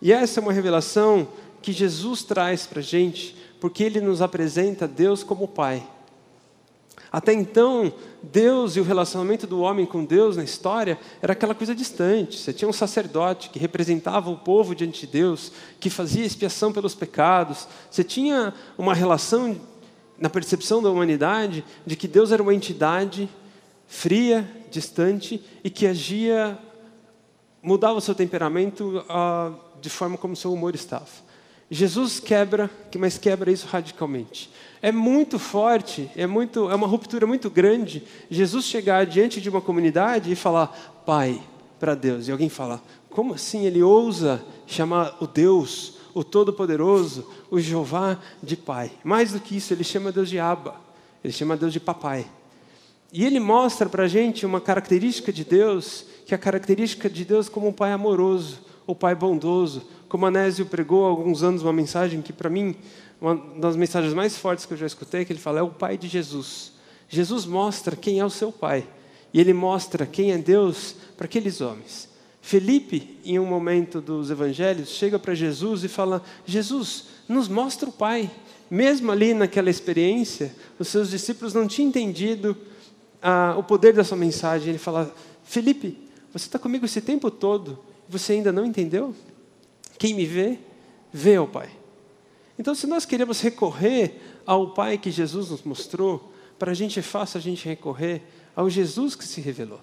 [0.00, 1.26] E essa é uma revelação
[1.60, 5.84] que Jesus traz para a gente, porque ele nos apresenta Deus como Pai.
[7.10, 7.92] Até então,
[8.22, 12.38] Deus e o relacionamento do homem com Deus na história era aquela coisa distante.
[12.38, 16.94] Você tinha um sacerdote que representava o povo diante de Deus, que fazia expiação pelos
[16.94, 17.66] pecados.
[17.90, 19.58] Você tinha uma relação,
[20.18, 23.28] na percepção da humanidade, de que Deus era uma entidade
[23.86, 26.58] fria, distante e que agia,
[27.62, 29.02] mudava o seu temperamento.
[29.08, 31.27] Uh, de forma como seu humor estava.
[31.70, 34.50] Jesus quebra, mas quebra isso radicalmente.
[34.80, 39.60] É muito forte, é, muito, é uma ruptura muito grande Jesus chegar diante de uma
[39.60, 41.40] comunidade e falar Pai
[41.78, 42.26] para Deus.
[42.26, 48.56] E alguém fala, como assim ele ousa chamar o Deus, o Todo-Poderoso, o Jeová de
[48.56, 48.90] Pai?
[49.04, 50.76] Mais do que isso, ele chama Deus de Abba,
[51.22, 52.26] ele chama Deus de Papai.
[53.12, 57.24] E ele mostra para a gente uma característica de Deus, que é a característica de
[57.24, 59.82] Deus como um Pai amoroso, o Pai bondoso.
[60.08, 62.74] Como Anésio pregou há alguns anos uma mensagem que, para mim,
[63.20, 65.98] uma das mensagens mais fortes que eu já escutei, que ele fala, é o Pai
[65.98, 66.72] de Jesus.
[67.06, 68.88] Jesus mostra quem é o seu Pai.
[69.32, 72.08] E ele mostra quem é Deus para aqueles homens.
[72.40, 77.92] Felipe, em um momento dos evangelhos, chega para Jesus e fala: Jesus, nos mostra o
[77.92, 78.30] Pai.
[78.70, 82.56] Mesmo ali naquela experiência, os seus discípulos não tinham entendido
[83.20, 84.70] ah, o poder dessa mensagem.
[84.70, 85.98] Ele fala: Felipe,
[86.32, 89.14] você está comigo esse tempo todo você ainda não entendeu?
[89.98, 90.58] Quem me vê,
[91.12, 91.70] vê ao Pai.
[92.58, 97.02] Então, se nós queremos recorrer ao Pai que Jesus nos mostrou, para a gente é
[97.02, 98.22] fácil a gente recorrer
[98.56, 99.80] ao Jesus que se revelou.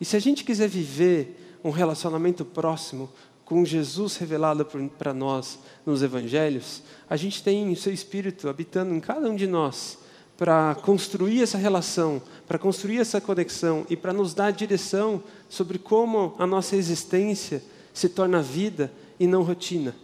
[0.00, 3.10] E se a gente quiser viver um relacionamento próximo
[3.44, 4.66] com Jesus revelado
[4.98, 9.46] para nós nos evangelhos, a gente tem o seu Espírito habitando em cada um de
[9.46, 9.98] nós
[10.36, 16.34] para construir essa relação, para construir essa conexão e para nos dar direção sobre como
[16.38, 19.94] a nossa existência se torna vida e não rotina.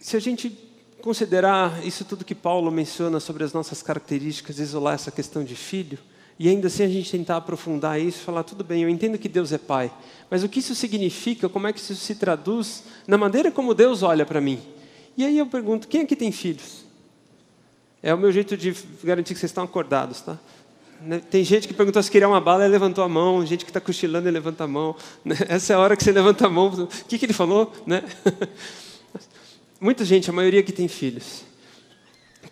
[0.00, 0.50] Se a gente
[1.00, 5.98] considerar isso tudo que Paulo menciona sobre as nossas características, isolar essa questão de filho,
[6.38, 9.52] e ainda assim a gente tentar aprofundar isso, falar tudo bem, eu entendo que Deus
[9.52, 9.92] é pai,
[10.30, 14.02] mas o que isso significa, como é que isso se traduz na maneira como Deus
[14.02, 14.60] olha para mim?
[15.16, 16.84] E aí eu pergunto, quem aqui tem filhos?
[18.02, 20.38] É o meu jeito de garantir que vocês estão acordados, tá?
[21.04, 21.20] Né?
[21.30, 23.80] Tem gente que perguntou se queria uma bala e levantou a mão, gente que está
[23.80, 24.94] cochilando e levanta a mão.
[25.24, 25.36] Né?
[25.48, 26.68] Essa é a hora que você levanta a mão.
[26.68, 27.72] O que, que ele falou?
[27.86, 28.04] Né?
[29.80, 31.44] Muita gente, a maioria que tem filhos.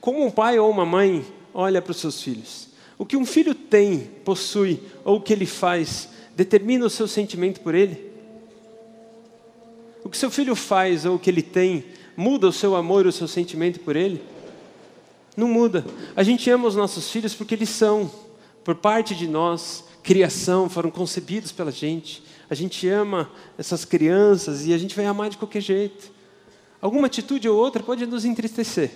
[0.00, 2.68] Como um pai ou uma mãe olha para os seus filhos?
[2.98, 7.60] O que um filho tem, possui, ou o que ele faz, determina o seu sentimento
[7.60, 8.10] por ele?
[10.02, 11.84] O que seu filho faz ou o que ele tem,
[12.16, 14.20] muda o seu amor e o seu sentimento por ele?
[15.36, 15.84] Não muda.
[16.16, 18.10] A gente ama os nossos filhos porque eles são
[18.64, 22.22] por parte de nós, criação, foram concebidos pela gente.
[22.48, 26.10] A gente ama essas crianças e a gente vai amar de qualquer jeito.
[26.80, 28.90] Alguma atitude ou outra pode nos entristecer.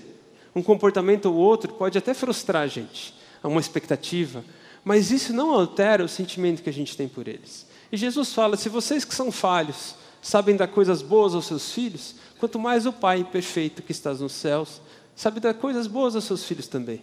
[0.55, 4.45] Um comportamento ou outro pode até frustrar a gente, uma expectativa.
[4.85, 7.67] Mas isso não altera o sentimento que a gente tem por eles.
[7.91, 12.17] E Jesus fala: se vocês que são falhos sabem dar coisas boas aos seus filhos,
[12.39, 14.81] quanto mais o Pai perfeito que está nos céus
[15.15, 17.03] sabe dar coisas boas aos seus filhos também.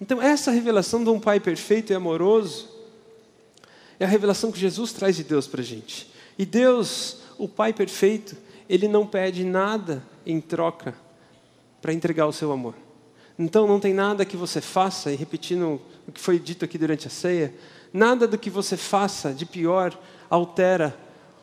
[0.00, 2.68] Então, essa revelação de um Pai perfeito e amoroso
[3.98, 6.12] é a revelação que Jesus traz de Deus para a gente.
[6.38, 8.36] E Deus, o Pai perfeito,
[8.68, 10.94] Ele não pede nada em troca
[11.82, 12.74] para entregar o seu amor.
[13.36, 17.06] Então, não tem nada que você faça, e repetindo o que foi dito aqui durante
[17.06, 17.54] a ceia,
[17.92, 19.98] nada do que você faça de pior
[20.30, 20.96] altera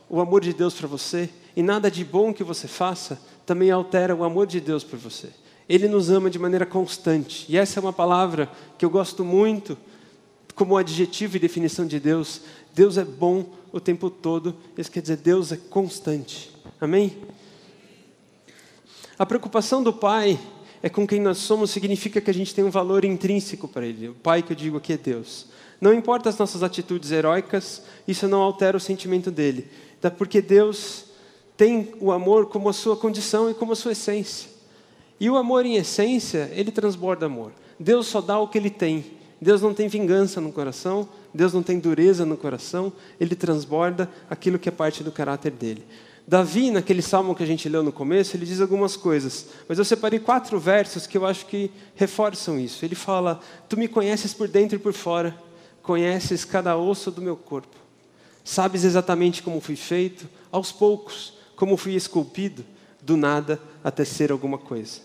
[0.10, 4.16] o amor de Deus para você, e nada de bom que você faça também altera
[4.16, 5.30] o amor de Deus por você.
[5.68, 7.46] Ele nos ama de maneira constante.
[7.50, 9.78] E essa é uma palavra que eu gosto muito
[10.54, 12.42] como adjetivo e definição de Deus.
[12.74, 14.56] Deus é bom o tempo todo.
[14.78, 16.52] Isso quer dizer, Deus é constante.
[16.80, 17.18] Amém?
[19.18, 20.40] A preocupação do Pai
[20.84, 24.10] é com quem nós somos, significa que a gente tem um valor intrínseco para Ele.
[24.10, 25.48] O Pai que eu digo aqui é Deus.
[25.82, 29.68] Não importa as nossas atitudes heróicas, isso não altera o sentimento dele.
[30.18, 31.06] Porque Deus
[31.58, 34.55] tem o amor como a sua condição e como a sua essência.
[35.20, 37.52] E o amor, em essência, ele transborda amor.
[37.80, 39.06] Deus só dá o que ele tem.
[39.40, 44.58] Deus não tem vingança no coração, Deus não tem dureza no coração, ele transborda aquilo
[44.58, 45.86] que é parte do caráter dele.
[46.28, 49.86] Davi, naquele salmo que a gente leu no começo, ele diz algumas coisas, mas eu
[49.86, 52.84] separei quatro versos que eu acho que reforçam isso.
[52.84, 55.38] Ele fala: Tu me conheces por dentro e por fora,
[55.84, 57.76] conheces cada osso do meu corpo,
[58.44, 62.66] sabes exatamente como fui feito, aos poucos, como fui esculpido
[63.06, 65.00] do nada até ser alguma coisa.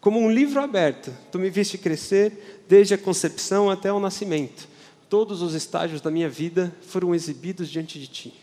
[0.00, 4.68] Como um livro aberto, tu me viste crescer desde a concepção até o nascimento.
[5.08, 8.34] Todos os estágios da minha vida foram exibidos diante de ti.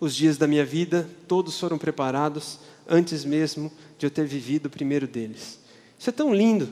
[0.00, 4.70] Os dias da minha vida, todos foram preparados antes mesmo de eu ter vivido o
[4.70, 5.58] primeiro deles.
[5.98, 6.68] Isso é tão lindo,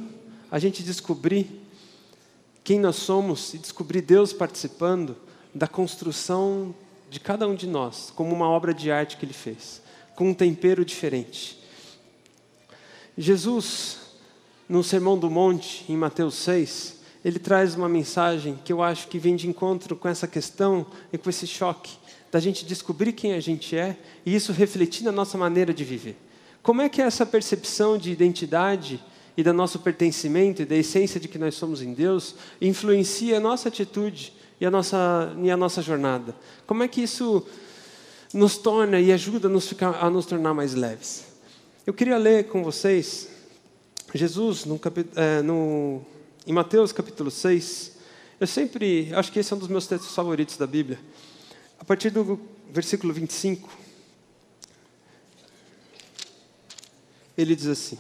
[0.51, 1.61] a gente descobrir
[2.63, 5.17] quem nós somos e descobrir Deus participando
[5.55, 6.75] da construção
[7.11, 9.86] de cada um de nós, como uma obra de arte que Ele fez
[10.17, 11.59] com um tempero diferente.
[13.17, 13.99] Jesus,
[14.69, 19.19] no Sermão do Monte, em Mateus 6, ele traz uma mensagem que eu acho que
[19.19, 21.93] vem de encontro com essa questão e com esse choque
[22.31, 26.17] da gente descobrir quem a gente é e isso refletir na nossa maneira de viver.
[26.63, 29.03] Como é que essa percepção de identidade
[29.37, 33.41] e do nosso pertencimento e da essência de que nós somos em Deus influencia a
[33.41, 36.35] nossa atitude e a nossa, e a nossa jornada?
[36.67, 37.47] Como é que isso
[38.37, 41.25] nos torna e ajuda a nos, ficar, a nos tornar mais leves.
[41.87, 43.29] Eu queria ler com vocês
[44.15, 44.79] Jesus no,
[45.17, 46.03] é, no,
[46.47, 47.93] em Mateus capítulo 6.
[48.39, 51.01] Eu sempre acho que esse é um dos meus textos favoritos da Bíblia.
[51.81, 52.39] A partir do
[52.71, 53.71] versículo 25,
[57.39, 57.99] ele diz assim: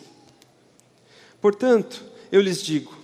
[1.40, 2.94] Portanto, eu lhes digo,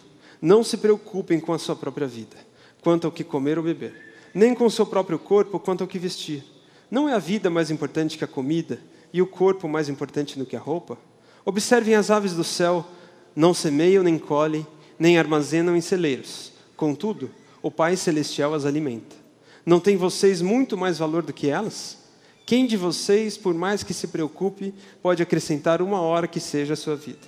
[0.40, 2.36] não se preocupem com a sua própria vida,
[2.82, 5.98] quanto ao que comer ou beber, nem com o seu próprio corpo, quanto ao que
[5.98, 6.51] vestir.
[6.92, 8.78] Não é a vida mais importante que a comida
[9.14, 10.98] e o corpo mais importante do que a roupa?
[11.42, 12.86] Observem as aves do céu,
[13.34, 14.66] não semeiam, nem colhem,
[14.98, 16.52] nem armazenam em celeiros.
[16.76, 17.30] Contudo,
[17.62, 19.16] o Pai Celestial as alimenta.
[19.64, 21.96] Não tem vocês muito mais valor do que elas?
[22.44, 26.76] Quem de vocês, por mais que se preocupe, pode acrescentar uma hora que seja a
[26.76, 27.26] sua vida?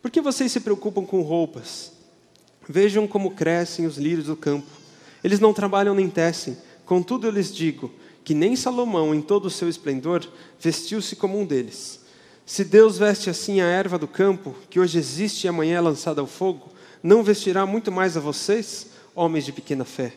[0.00, 1.92] Por que vocês se preocupam com roupas?
[2.66, 4.70] Vejam como crescem os lírios do campo.
[5.22, 6.56] Eles não trabalham nem tecem.
[6.86, 7.92] Contudo, eu lhes digo
[8.24, 10.26] que nem Salomão, em todo o seu esplendor,
[10.58, 12.00] vestiu-se como um deles.
[12.44, 16.20] Se Deus veste assim a erva do campo, que hoje existe e amanhã é lançada
[16.20, 16.68] ao fogo,
[17.02, 20.12] não vestirá muito mais a vocês, homens de pequena fé.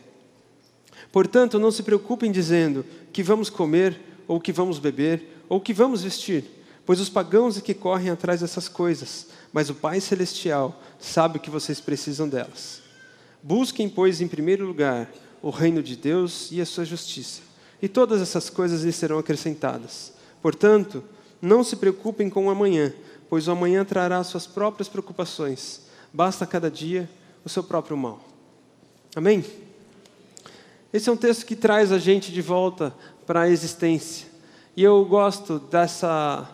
[1.12, 6.02] Portanto, não se preocupem dizendo que vamos comer, ou que vamos beber, ou que vamos
[6.02, 6.44] vestir,
[6.84, 11.50] pois os pagãos é que correm atrás dessas coisas, mas o Pai Celestial sabe que
[11.50, 12.82] vocês precisam delas.
[13.42, 15.10] Busquem, pois, em primeiro lugar
[15.42, 17.42] o reino de Deus e a sua justiça,
[17.84, 20.14] e todas essas coisas lhes serão acrescentadas.
[20.40, 21.04] Portanto,
[21.42, 22.90] não se preocupem com o amanhã,
[23.28, 25.82] pois o amanhã trará suas próprias preocupações.
[26.10, 27.06] Basta cada dia
[27.44, 28.24] o seu próprio mal.
[29.14, 29.44] Amém?
[30.94, 32.94] Esse é um texto que traz a gente de volta
[33.26, 34.28] para a existência.
[34.74, 36.48] E eu gosto dessa.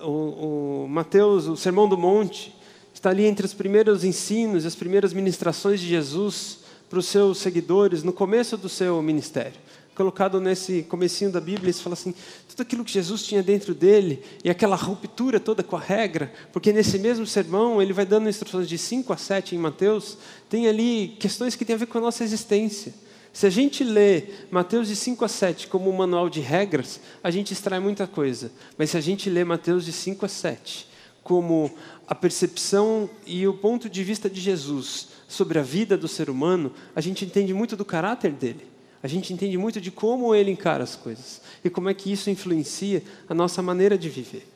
[0.00, 2.56] O, o Mateus, o Sermão do Monte,
[2.94, 7.38] está ali entre os primeiros ensinos e as primeiras ministrações de Jesus para os seus
[7.38, 9.66] seguidores no começo do seu ministério.
[9.98, 12.14] Colocado nesse comecinho da Bíblia, ele fala assim,
[12.48, 16.72] tudo aquilo que Jesus tinha dentro dele e aquela ruptura toda com a regra, porque
[16.72, 20.16] nesse mesmo sermão ele vai dando instruções de 5 a 7 em Mateus,
[20.48, 22.94] tem ali questões que têm a ver com a nossa existência.
[23.32, 27.28] Se a gente lê Mateus de 5 a 7 como um manual de regras, a
[27.32, 28.52] gente extrai muita coisa.
[28.78, 30.86] Mas se a gente lê Mateus de 5 a 7
[31.24, 31.72] como
[32.06, 36.72] a percepção e o ponto de vista de Jesus sobre a vida do ser humano,
[36.94, 38.77] a gente entende muito do caráter dele.
[39.02, 42.30] A gente entende muito de como ele encara as coisas e como é que isso
[42.30, 44.46] influencia a nossa maneira de viver.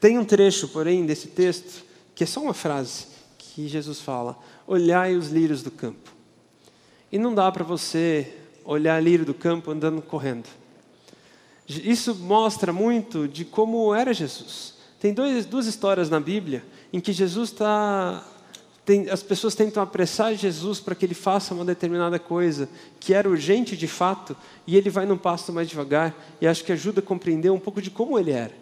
[0.00, 1.84] Tem um trecho, porém, desse texto
[2.14, 3.06] que é só uma frase
[3.38, 6.12] que Jesus fala: Olhai os lírios do campo.
[7.10, 8.34] E não dá para você
[8.64, 10.48] olhar lírio do campo andando correndo.
[11.68, 14.74] Isso mostra muito de como era Jesus.
[15.00, 18.24] Tem dois, duas histórias na Bíblia em que Jesus está.
[19.10, 22.68] As pessoas tentam apressar Jesus para que ele faça uma determinada coisa
[23.00, 26.72] que era urgente de fato, e ele vai num passo mais devagar, e acho que
[26.72, 28.52] ajuda a compreender um pouco de como ele era.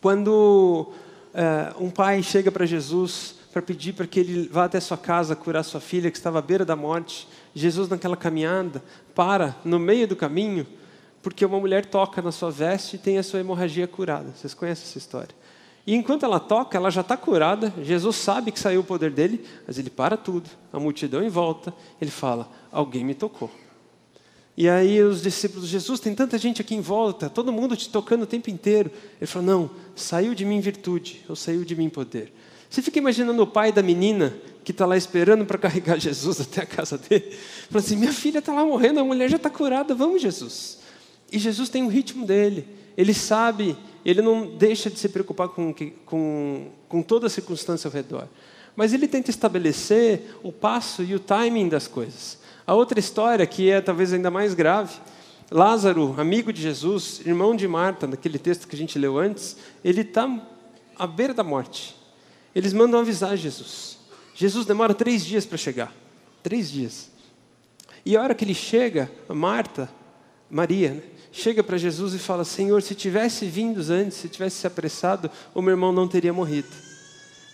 [0.00, 0.92] Quando
[1.34, 5.34] é, um pai chega para Jesus para pedir para que ele vá até sua casa
[5.34, 7.26] curar sua filha que estava à beira da morte.
[7.54, 8.82] Jesus, naquela caminhada,
[9.14, 10.66] para no meio do caminho,
[11.22, 14.32] porque uma mulher toca na sua veste e tem a sua hemorragia curada.
[14.34, 15.34] Vocês conhecem essa história?
[15.90, 17.74] E enquanto ela toca, ela já está curada.
[17.82, 20.48] Jesus sabe que saiu o poder dele, mas ele para tudo.
[20.72, 23.50] A multidão em volta, ele fala: Alguém me tocou.
[24.56, 28.22] E aí os discípulos, Jesus, tem tanta gente aqui em volta, todo mundo te tocando
[28.22, 28.88] o tempo inteiro.
[29.20, 32.32] Ele falou: Não, saiu de mim virtude, ou saiu de mim poder.
[32.70, 34.32] Você fica imaginando o pai da menina
[34.62, 37.36] que está lá esperando para carregar Jesus até a casa dele.
[37.68, 40.78] Fala assim: minha filha está lá morrendo, a mulher já está curada, vamos, Jesus.
[41.32, 42.78] E Jesus tem um ritmo dele.
[43.00, 45.74] Ele sabe, ele não deixa de se preocupar com,
[46.04, 48.28] com, com toda a circunstância ao redor.
[48.76, 52.38] Mas ele tenta estabelecer o passo e o timing das coisas.
[52.66, 54.98] A outra história, que é talvez ainda mais grave,
[55.50, 60.02] Lázaro, amigo de Jesus, irmão de Marta, naquele texto que a gente leu antes, ele
[60.02, 60.28] está
[60.98, 61.96] à beira da morte.
[62.54, 63.96] Eles mandam avisar Jesus.
[64.34, 65.94] Jesus demora três dias para chegar.
[66.42, 67.10] Três dias.
[68.04, 69.90] E a hora que ele chega, Marta,
[70.50, 74.66] Maria, né, chega para Jesus e fala: Senhor, se tivesse vindo antes, se tivesse se
[74.66, 76.68] apressado, o meu irmão não teria morrido.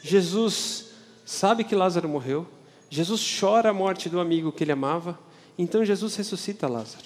[0.02, 0.86] Jesus
[1.24, 2.46] sabe que Lázaro morreu.
[2.88, 5.18] Jesus chora a morte do amigo que ele amava.
[5.58, 7.04] Então Jesus ressuscita Lázaro.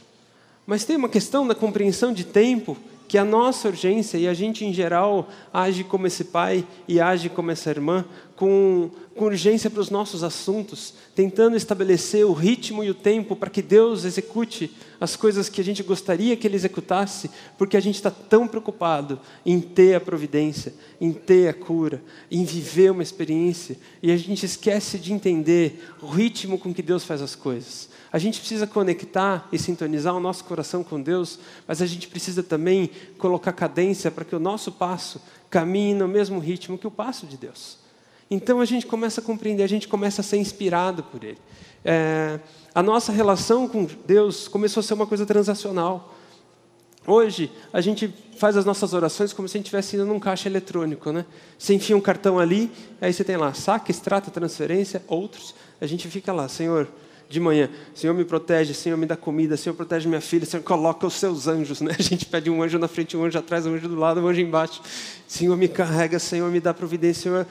[0.67, 2.77] Mas tem uma questão da compreensão de tempo
[3.11, 7.29] que a nossa urgência, e a gente em geral age como esse pai e age
[7.29, 8.05] como essa irmã,
[8.37, 13.51] com, com urgência para os nossos assuntos, tentando estabelecer o ritmo e o tempo para
[13.51, 17.97] que Deus execute as coisas que a gente gostaria que Ele executasse, porque a gente
[17.97, 22.01] está tão preocupado em ter a providência, em ter a cura,
[22.31, 27.03] em viver uma experiência, e a gente esquece de entender o ritmo com que Deus
[27.03, 27.89] faz as coisas.
[28.13, 32.43] A gente precisa conectar e sintonizar o nosso coração com Deus, mas a gente precisa
[32.43, 37.27] também colocar cadência para que o nosso passo caminhe no mesmo ritmo que o passo
[37.27, 37.79] de Deus.
[38.31, 41.39] Então a gente começa a compreender, a gente começa a ser inspirado por Ele.
[41.85, 42.39] É,
[42.75, 46.15] a nossa relação com Deus começou a ser uma coisa transacional.
[47.07, 50.49] Hoje, a gente faz as nossas orações como se a gente estivesse indo num caixa
[50.49, 51.11] eletrônico.
[51.11, 51.25] Né?
[51.59, 55.55] Você enfia um cartão ali, aí você tem lá saque, extrato, transferência, outros.
[55.81, 56.89] A gente fica lá, Senhor,
[57.31, 57.71] de manhã.
[57.95, 61.47] Senhor, me protege, Senhor, me dá comida, Senhor, protege minha filha, Senhor, coloca os seus
[61.47, 61.81] anjos.
[61.81, 61.95] Né?
[61.97, 64.27] A gente pede um anjo na frente, um anjo atrás, um anjo do lado, um
[64.27, 64.83] anjo embaixo.
[65.29, 67.47] Senhor, me carrega, Senhor, me dá providência, Senhor,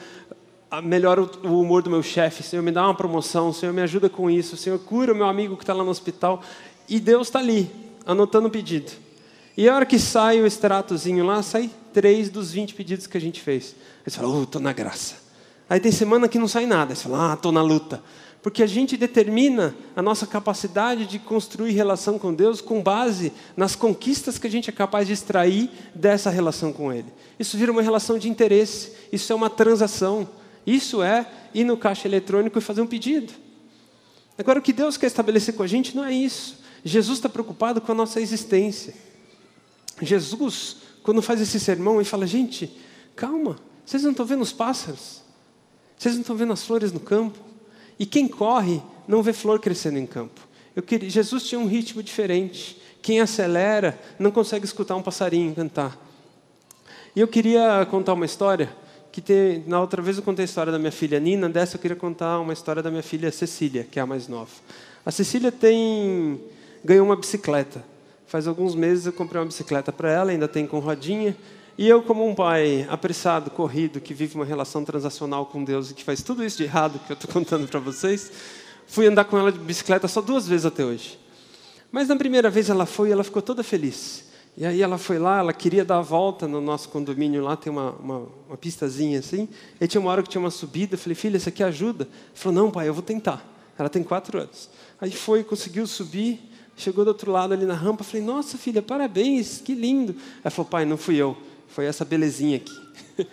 [0.84, 4.30] melhora o humor do meu chefe, Senhor, me dá uma promoção, Senhor, me ajuda com
[4.30, 6.42] isso, Senhor, cura o meu amigo que está lá no hospital.
[6.86, 7.70] E Deus está ali,
[8.04, 8.92] anotando o pedido.
[9.56, 13.20] E a hora que sai o extratozinho lá, sai três dos 20 pedidos que a
[13.20, 13.74] gente fez.
[14.04, 15.16] Aí você fala, oh, estou na graça.
[15.70, 16.94] Aí tem semana que não sai nada.
[16.94, 18.02] Você fala, ah, estou na luta.
[18.42, 23.76] Porque a gente determina a nossa capacidade de construir relação com Deus com base nas
[23.76, 27.06] conquistas que a gente é capaz de extrair dessa relação com Ele.
[27.38, 30.26] Isso vira uma relação de interesse, isso é uma transação,
[30.66, 33.32] isso é ir no caixa eletrônico e fazer um pedido.
[34.38, 36.58] Agora, o que Deus quer estabelecer com a gente não é isso.
[36.82, 38.94] Jesus está preocupado com a nossa existência.
[40.00, 42.74] Jesus, quando faz esse sermão, ele fala: gente,
[43.14, 45.20] calma, vocês não estão vendo os pássaros?
[45.98, 47.49] Vocês não estão vendo as flores no campo?
[48.00, 50.40] E quem corre não vê flor crescendo em campo.
[50.86, 52.80] Queria, Jesus tinha um ritmo diferente.
[53.02, 55.98] Quem acelera não consegue escutar um passarinho cantar.
[57.14, 58.70] E eu queria contar uma história
[59.12, 61.80] que tem, na outra vez eu contei a história da minha filha Nina, dessa eu
[61.80, 64.50] queria contar uma história da minha filha Cecília, que é a mais nova.
[65.04, 66.40] A Cecília tem
[66.82, 67.84] ganhou uma bicicleta.
[68.26, 71.36] Faz alguns meses eu comprei uma bicicleta para ela, ainda tem com rodinha.
[71.80, 75.94] E eu, como um pai apressado, corrido, que vive uma relação transacional com Deus e
[75.94, 78.30] que faz tudo isso de errado que eu estou contando para vocês,
[78.86, 81.18] fui andar com ela de bicicleta só duas vezes até hoje.
[81.90, 84.28] Mas na primeira vez ela foi e ela ficou toda feliz.
[84.58, 87.72] E aí ela foi lá, ela queria dar a volta no nosso condomínio, lá tem
[87.72, 89.48] uma, uma, uma pistazinha assim.
[89.80, 92.04] E tinha uma hora que tinha uma subida, eu falei, filha, isso aqui ajuda?
[92.04, 93.42] Ela falou, não pai, eu vou tentar.
[93.78, 94.68] Ela tem quatro anos.
[95.00, 96.40] Aí foi, conseguiu subir,
[96.76, 100.14] chegou do outro lado ali na rampa, falei, nossa filha, parabéns, que lindo.
[100.44, 101.34] Ela falou, pai, não fui eu,
[101.70, 102.80] foi essa belezinha aqui.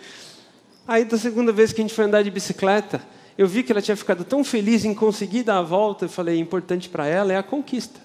[0.86, 3.02] Aí da segunda vez que a gente foi andar de bicicleta,
[3.36, 6.38] eu vi que ela tinha ficado tão feliz em conseguir dar a volta, eu falei,
[6.38, 8.00] importante para ela é a conquista.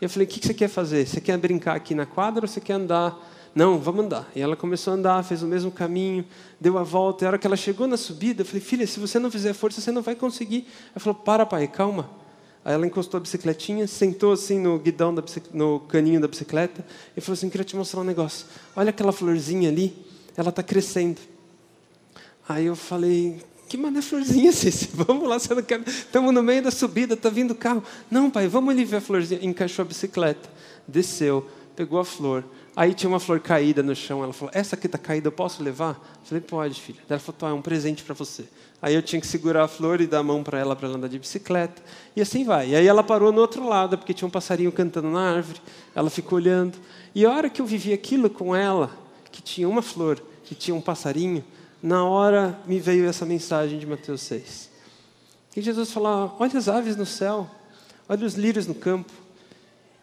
[0.00, 1.06] Eu falei, o que você quer fazer?
[1.06, 3.18] Você quer brincar aqui na quadra ou você quer andar?
[3.54, 4.28] Não, vamos andar.
[4.36, 6.24] E ela começou a andar, fez o mesmo caminho,
[6.60, 7.24] deu a volta.
[7.24, 9.52] E a hora que ela chegou na subida, eu falei, filha, se você não fizer
[9.52, 10.68] força, você não vai conseguir.
[10.94, 12.08] Ela falou, para, pai, calma.
[12.68, 16.84] Aí ela encostou a bicicletinha, sentou assim no guidão, da no caninho da bicicleta
[17.16, 18.44] e falou assim, queria te mostrar um negócio.
[18.76, 19.96] Olha aquela florzinha ali,
[20.36, 21.18] ela está crescendo.
[22.46, 25.02] Aí eu falei, que mané florzinha, Cícero?
[25.02, 25.80] Vamos lá, você não quer...
[25.88, 27.82] Estamos no meio da subida, está vindo o carro.
[28.10, 29.42] Não, pai, vamos ali ver a florzinha.
[29.42, 30.46] Encaixou a bicicleta,
[30.86, 32.44] desceu, pegou a flor.
[32.76, 34.22] Aí tinha uma flor caída no chão.
[34.22, 35.92] Ela falou, essa aqui está caída, eu posso levar?
[36.20, 37.00] Eu falei, pode, filha.
[37.08, 38.44] Ela falou, é um presente para você.
[38.80, 40.96] Aí eu tinha que segurar a flor e dar a mão para ela para ela
[40.96, 41.82] andar de bicicleta.
[42.14, 42.70] E assim vai.
[42.70, 45.60] E aí ela parou no outro lado, porque tinha um passarinho cantando na árvore.
[45.94, 46.78] Ela ficou olhando.
[47.14, 48.90] E a hora que eu vivi aquilo com ela,
[49.32, 51.44] que tinha uma flor, que tinha um passarinho,
[51.82, 54.70] na hora me veio essa mensagem de Mateus 6.
[55.50, 57.50] Que Jesus falou: olha as aves no céu,
[58.08, 59.12] olha os lírios no campo.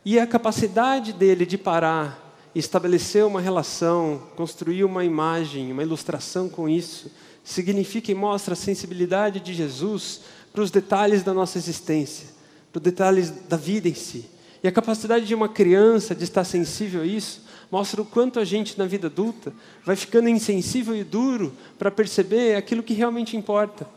[0.04, 6.70] E a capacidade dele de parar, estabelecer uma relação, construir uma imagem, uma ilustração com
[6.70, 7.10] isso,
[7.46, 10.22] significa e mostra a sensibilidade de Jesus
[10.52, 12.28] para os detalhes da nossa existência,
[12.74, 14.26] para os detalhes da vida em si.
[14.64, 18.44] E a capacidade de uma criança de estar sensível a isso mostra o quanto a
[18.44, 23.88] gente, na vida adulta, vai ficando insensível e duro para perceber aquilo que realmente importa.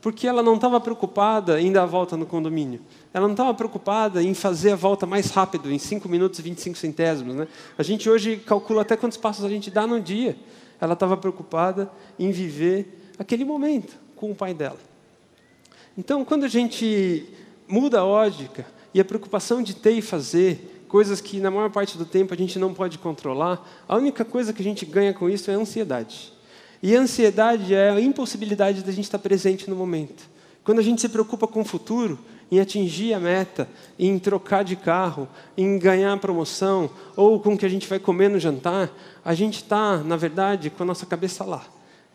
[0.00, 2.80] Porque ela não estava preocupada em dar a volta no condomínio.
[3.14, 6.76] Ela não estava preocupada em fazer a volta mais rápido, em 5 minutos e 25
[6.76, 7.34] centésimos.
[7.36, 7.46] Né?
[7.78, 10.36] A gente hoje calcula até quantos passos a gente dá no dia.
[10.80, 14.78] Ela estava preocupada em viver aquele momento com o pai dela.
[15.96, 17.26] Então, quando a gente
[17.66, 21.98] muda a lógica e a preocupação de ter e fazer coisas que na maior parte
[21.98, 25.28] do tempo a gente não pode controlar, a única coisa que a gente ganha com
[25.28, 26.32] isso é a ansiedade.
[26.82, 30.28] E a ansiedade é a impossibilidade da gente estar presente no momento.
[30.62, 32.18] Quando a gente se preocupa com o futuro,
[32.50, 33.68] em atingir a meta,
[33.98, 37.98] em trocar de carro, em ganhar a promoção, ou com o que a gente vai
[37.98, 38.90] comer no jantar,
[39.24, 41.64] a gente está, na verdade, com a nossa cabeça lá.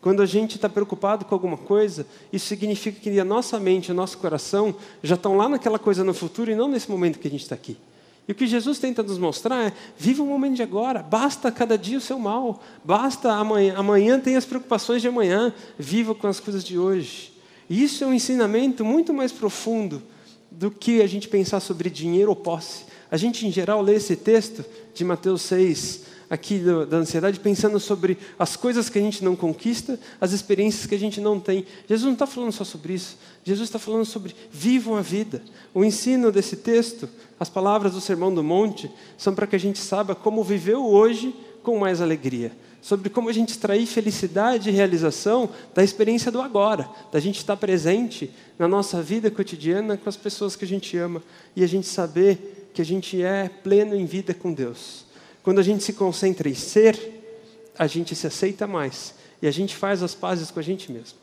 [0.00, 3.94] Quando a gente está preocupado com alguma coisa, isso significa que a nossa mente, o
[3.94, 7.30] nosso coração já estão lá naquela coisa no futuro e não nesse momento que a
[7.30, 7.76] gente está aqui.
[8.26, 11.76] E o que Jesus tenta nos mostrar é: viva o momento de agora, basta cada
[11.76, 16.40] dia o seu mal, basta amanhã, amanhã tem as preocupações de amanhã, viva com as
[16.40, 17.32] coisas de hoje.
[17.70, 20.02] E isso é um ensinamento muito mais profundo
[20.58, 22.84] do que a gente pensar sobre dinheiro ou posse.
[23.10, 27.78] A gente, em geral, lê esse texto de Mateus 6, aqui do, da ansiedade, pensando
[27.78, 31.66] sobre as coisas que a gente não conquista, as experiências que a gente não tem.
[31.86, 33.18] Jesus não está falando só sobre isso.
[33.44, 35.42] Jesus está falando sobre vivam a vida.
[35.74, 37.06] O ensino desse texto,
[37.38, 40.86] as palavras do Sermão do Monte, são para que a gente saiba como viver o
[40.86, 42.52] hoje com mais alegria.
[42.82, 47.56] Sobre como a gente extrair felicidade e realização da experiência do agora, da gente estar
[47.56, 48.28] presente
[48.58, 51.22] na nossa vida cotidiana com as pessoas que a gente ama
[51.54, 55.04] e a gente saber que a gente é pleno em vida com Deus.
[55.44, 56.98] Quando a gente se concentra em ser,
[57.78, 61.18] a gente se aceita mais e a gente faz as pazes com a gente mesmo.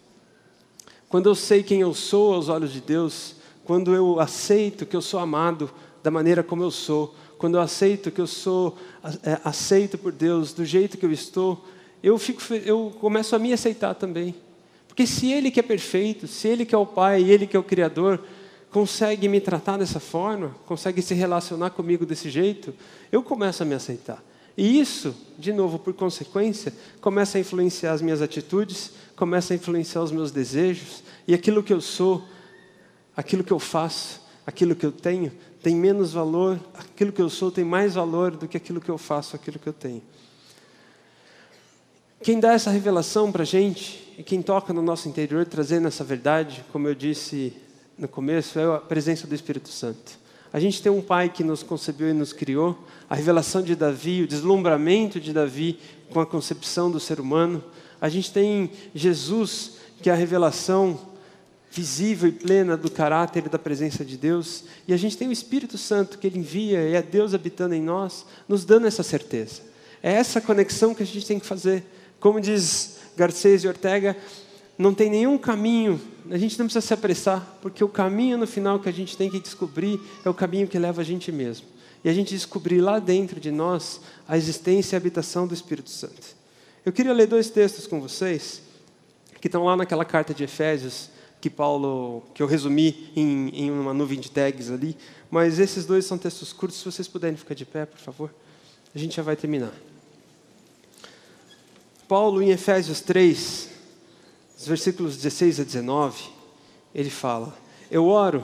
[1.10, 3.36] Quando eu sei quem eu sou aos olhos de Deus,
[3.66, 5.70] quando eu aceito que eu sou amado
[6.01, 8.78] da maneira como eu sou, quando eu aceito que eu sou
[9.24, 11.66] é, aceito por Deus do jeito que eu estou,
[12.04, 14.36] eu, fico, eu começo a me aceitar também.
[14.88, 17.60] Porque se Ele que é perfeito, se Ele que é o Pai Ele que é
[17.60, 18.22] o Criador,
[18.70, 22.74] consegue me tratar dessa forma, consegue se relacionar comigo desse jeito,
[23.10, 24.22] eu começo a me aceitar.
[24.58, 30.04] E isso, de novo, por consequência, começa a influenciar as minhas atitudes, começa a influenciar
[30.04, 32.22] os meus desejos, e aquilo que eu sou,
[33.16, 35.32] aquilo que eu faço, aquilo que eu tenho,
[35.62, 38.97] tem menos valor, aquilo que eu sou tem mais valor do que aquilo que eu
[38.97, 40.01] faço, aquilo que eu tenho.
[42.22, 46.03] Quem dá essa revelação para a gente e quem toca no nosso interior trazendo essa
[46.03, 47.53] verdade, como eu disse
[47.97, 50.20] no começo, é a presença do Espírito Santo.
[50.51, 52.78] A gente tem um Pai que nos concebeu e nos criou,
[53.10, 55.80] a revelação de Davi, o deslumbramento de Davi
[56.10, 57.64] com a concepção do ser humano.
[58.01, 60.99] A gente tem Jesus, que é a revelação
[61.72, 64.64] visível e plena do caráter e da presença de Deus.
[64.88, 67.82] E a gente tem o Espírito Santo que Ele envia, e é Deus habitando em
[67.82, 69.62] nós, nos dando essa certeza.
[70.02, 71.84] É essa conexão que a gente tem que fazer.
[72.20, 74.16] Como diz Garcês e Ortega,
[74.78, 76.00] não tem nenhum caminho,
[76.32, 79.30] a gente não precisa se apressar, porque o caminho no final que a gente tem
[79.30, 81.68] que descobrir é o caminho que leva a gente mesmo.
[82.02, 85.90] E a gente descobrir lá dentro de nós a existência e a habitação do Espírito
[85.90, 86.40] Santo.
[86.86, 88.62] Eu queria ler dois textos com vocês,
[89.42, 91.10] que estão lá naquela carta de Efésios,
[91.42, 94.96] que Paulo, que eu resumi em, em uma nuvem de tags ali,
[95.32, 98.34] mas esses dois são textos curtos, se vocês puderem ficar de pé, por favor,
[98.94, 99.74] a gente já vai terminar.
[102.08, 103.70] Paulo, em Efésios 3,
[104.66, 106.24] versículos 16 a 19,
[106.94, 107.56] ele fala:
[107.92, 108.44] Eu oro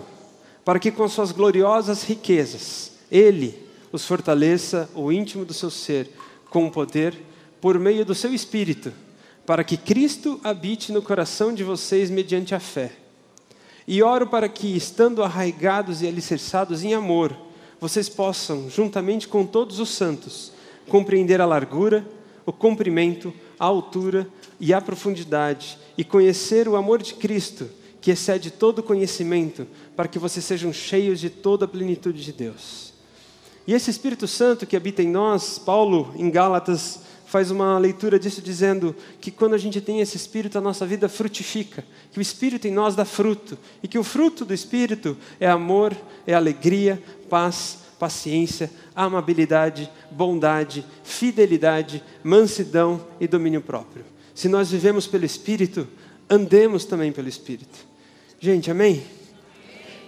[0.63, 6.09] para que com suas gloriosas riquezas, Ele os fortaleça o íntimo do seu ser
[6.49, 7.15] com o poder,
[7.61, 8.91] por meio do seu espírito,
[9.45, 12.91] para que Cristo habite no coração de vocês mediante a fé.
[13.87, 17.35] E oro para que, estando arraigados e alicerçados em amor,
[17.79, 20.51] vocês possam, juntamente com todos os santos,
[20.89, 22.07] compreender a largura,
[22.45, 24.27] o comprimento, a altura
[24.59, 27.69] e a profundidade, e conhecer o amor de Cristo,
[28.01, 32.93] que excede todo conhecimento, para que vocês sejam cheios de toda a plenitude de Deus.
[33.67, 38.41] E esse Espírito Santo que habita em nós, Paulo, em Gálatas, faz uma leitura disso
[38.41, 42.67] dizendo que quando a gente tem esse Espírito, a nossa vida frutifica, que o Espírito
[42.67, 45.95] em nós dá fruto, e que o fruto do Espírito é amor,
[46.25, 54.05] é alegria, paz, paciência, amabilidade, bondade, fidelidade, mansidão e domínio próprio.
[54.33, 55.87] Se nós vivemos pelo Espírito,
[56.29, 57.85] andemos também pelo Espírito.
[58.39, 59.03] Gente, amém?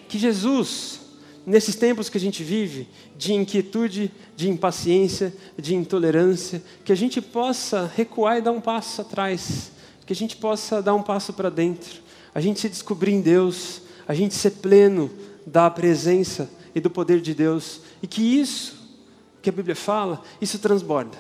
[0.07, 0.99] Que Jesus,
[1.47, 7.21] nesses tempos que a gente vive, de inquietude, de impaciência, de intolerância, que a gente
[7.21, 9.71] possa recuar e dar um passo atrás,
[10.05, 12.01] que a gente possa dar um passo para dentro,
[12.35, 15.09] a gente se descobrir em Deus, a gente ser pleno
[15.45, 18.75] da presença e do poder de Deus, e que isso
[19.41, 21.17] que a Bíblia fala, isso transborda.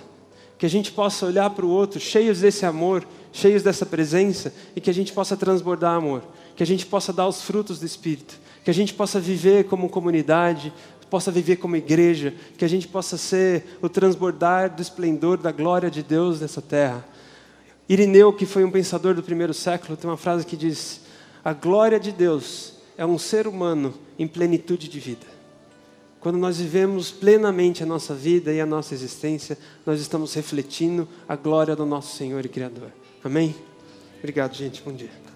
[0.57, 4.81] Que a gente possa olhar para o outro cheios desse amor, cheios dessa presença, e
[4.81, 6.23] que a gente possa transbordar amor.
[6.55, 8.37] Que a gente possa dar os frutos do Espírito.
[8.67, 10.73] Que a gente possa viver como comunidade,
[11.09, 15.89] possa viver como igreja, que a gente possa ser o transbordar do esplendor da glória
[15.89, 17.07] de Deus nessa terra.
[17.87, 20.99] Irineu, que foi um pensador do primeiro século, tem uma frase que diz:
[21.45, 25.25] A glória de Deus é um ser humano em plenitude de vida.
[26.19, 31.37] Quando nós vivemos plenamente a nossa vida e a nossa existência, nós estamos refletindo a
[31.37, 32.91] glória do nosso Senhor e Criador.
[33.23, 33.55] Amém?
[34.19, 34.81] Obrigado, gente.
[34.81, 35.26] Bom dia.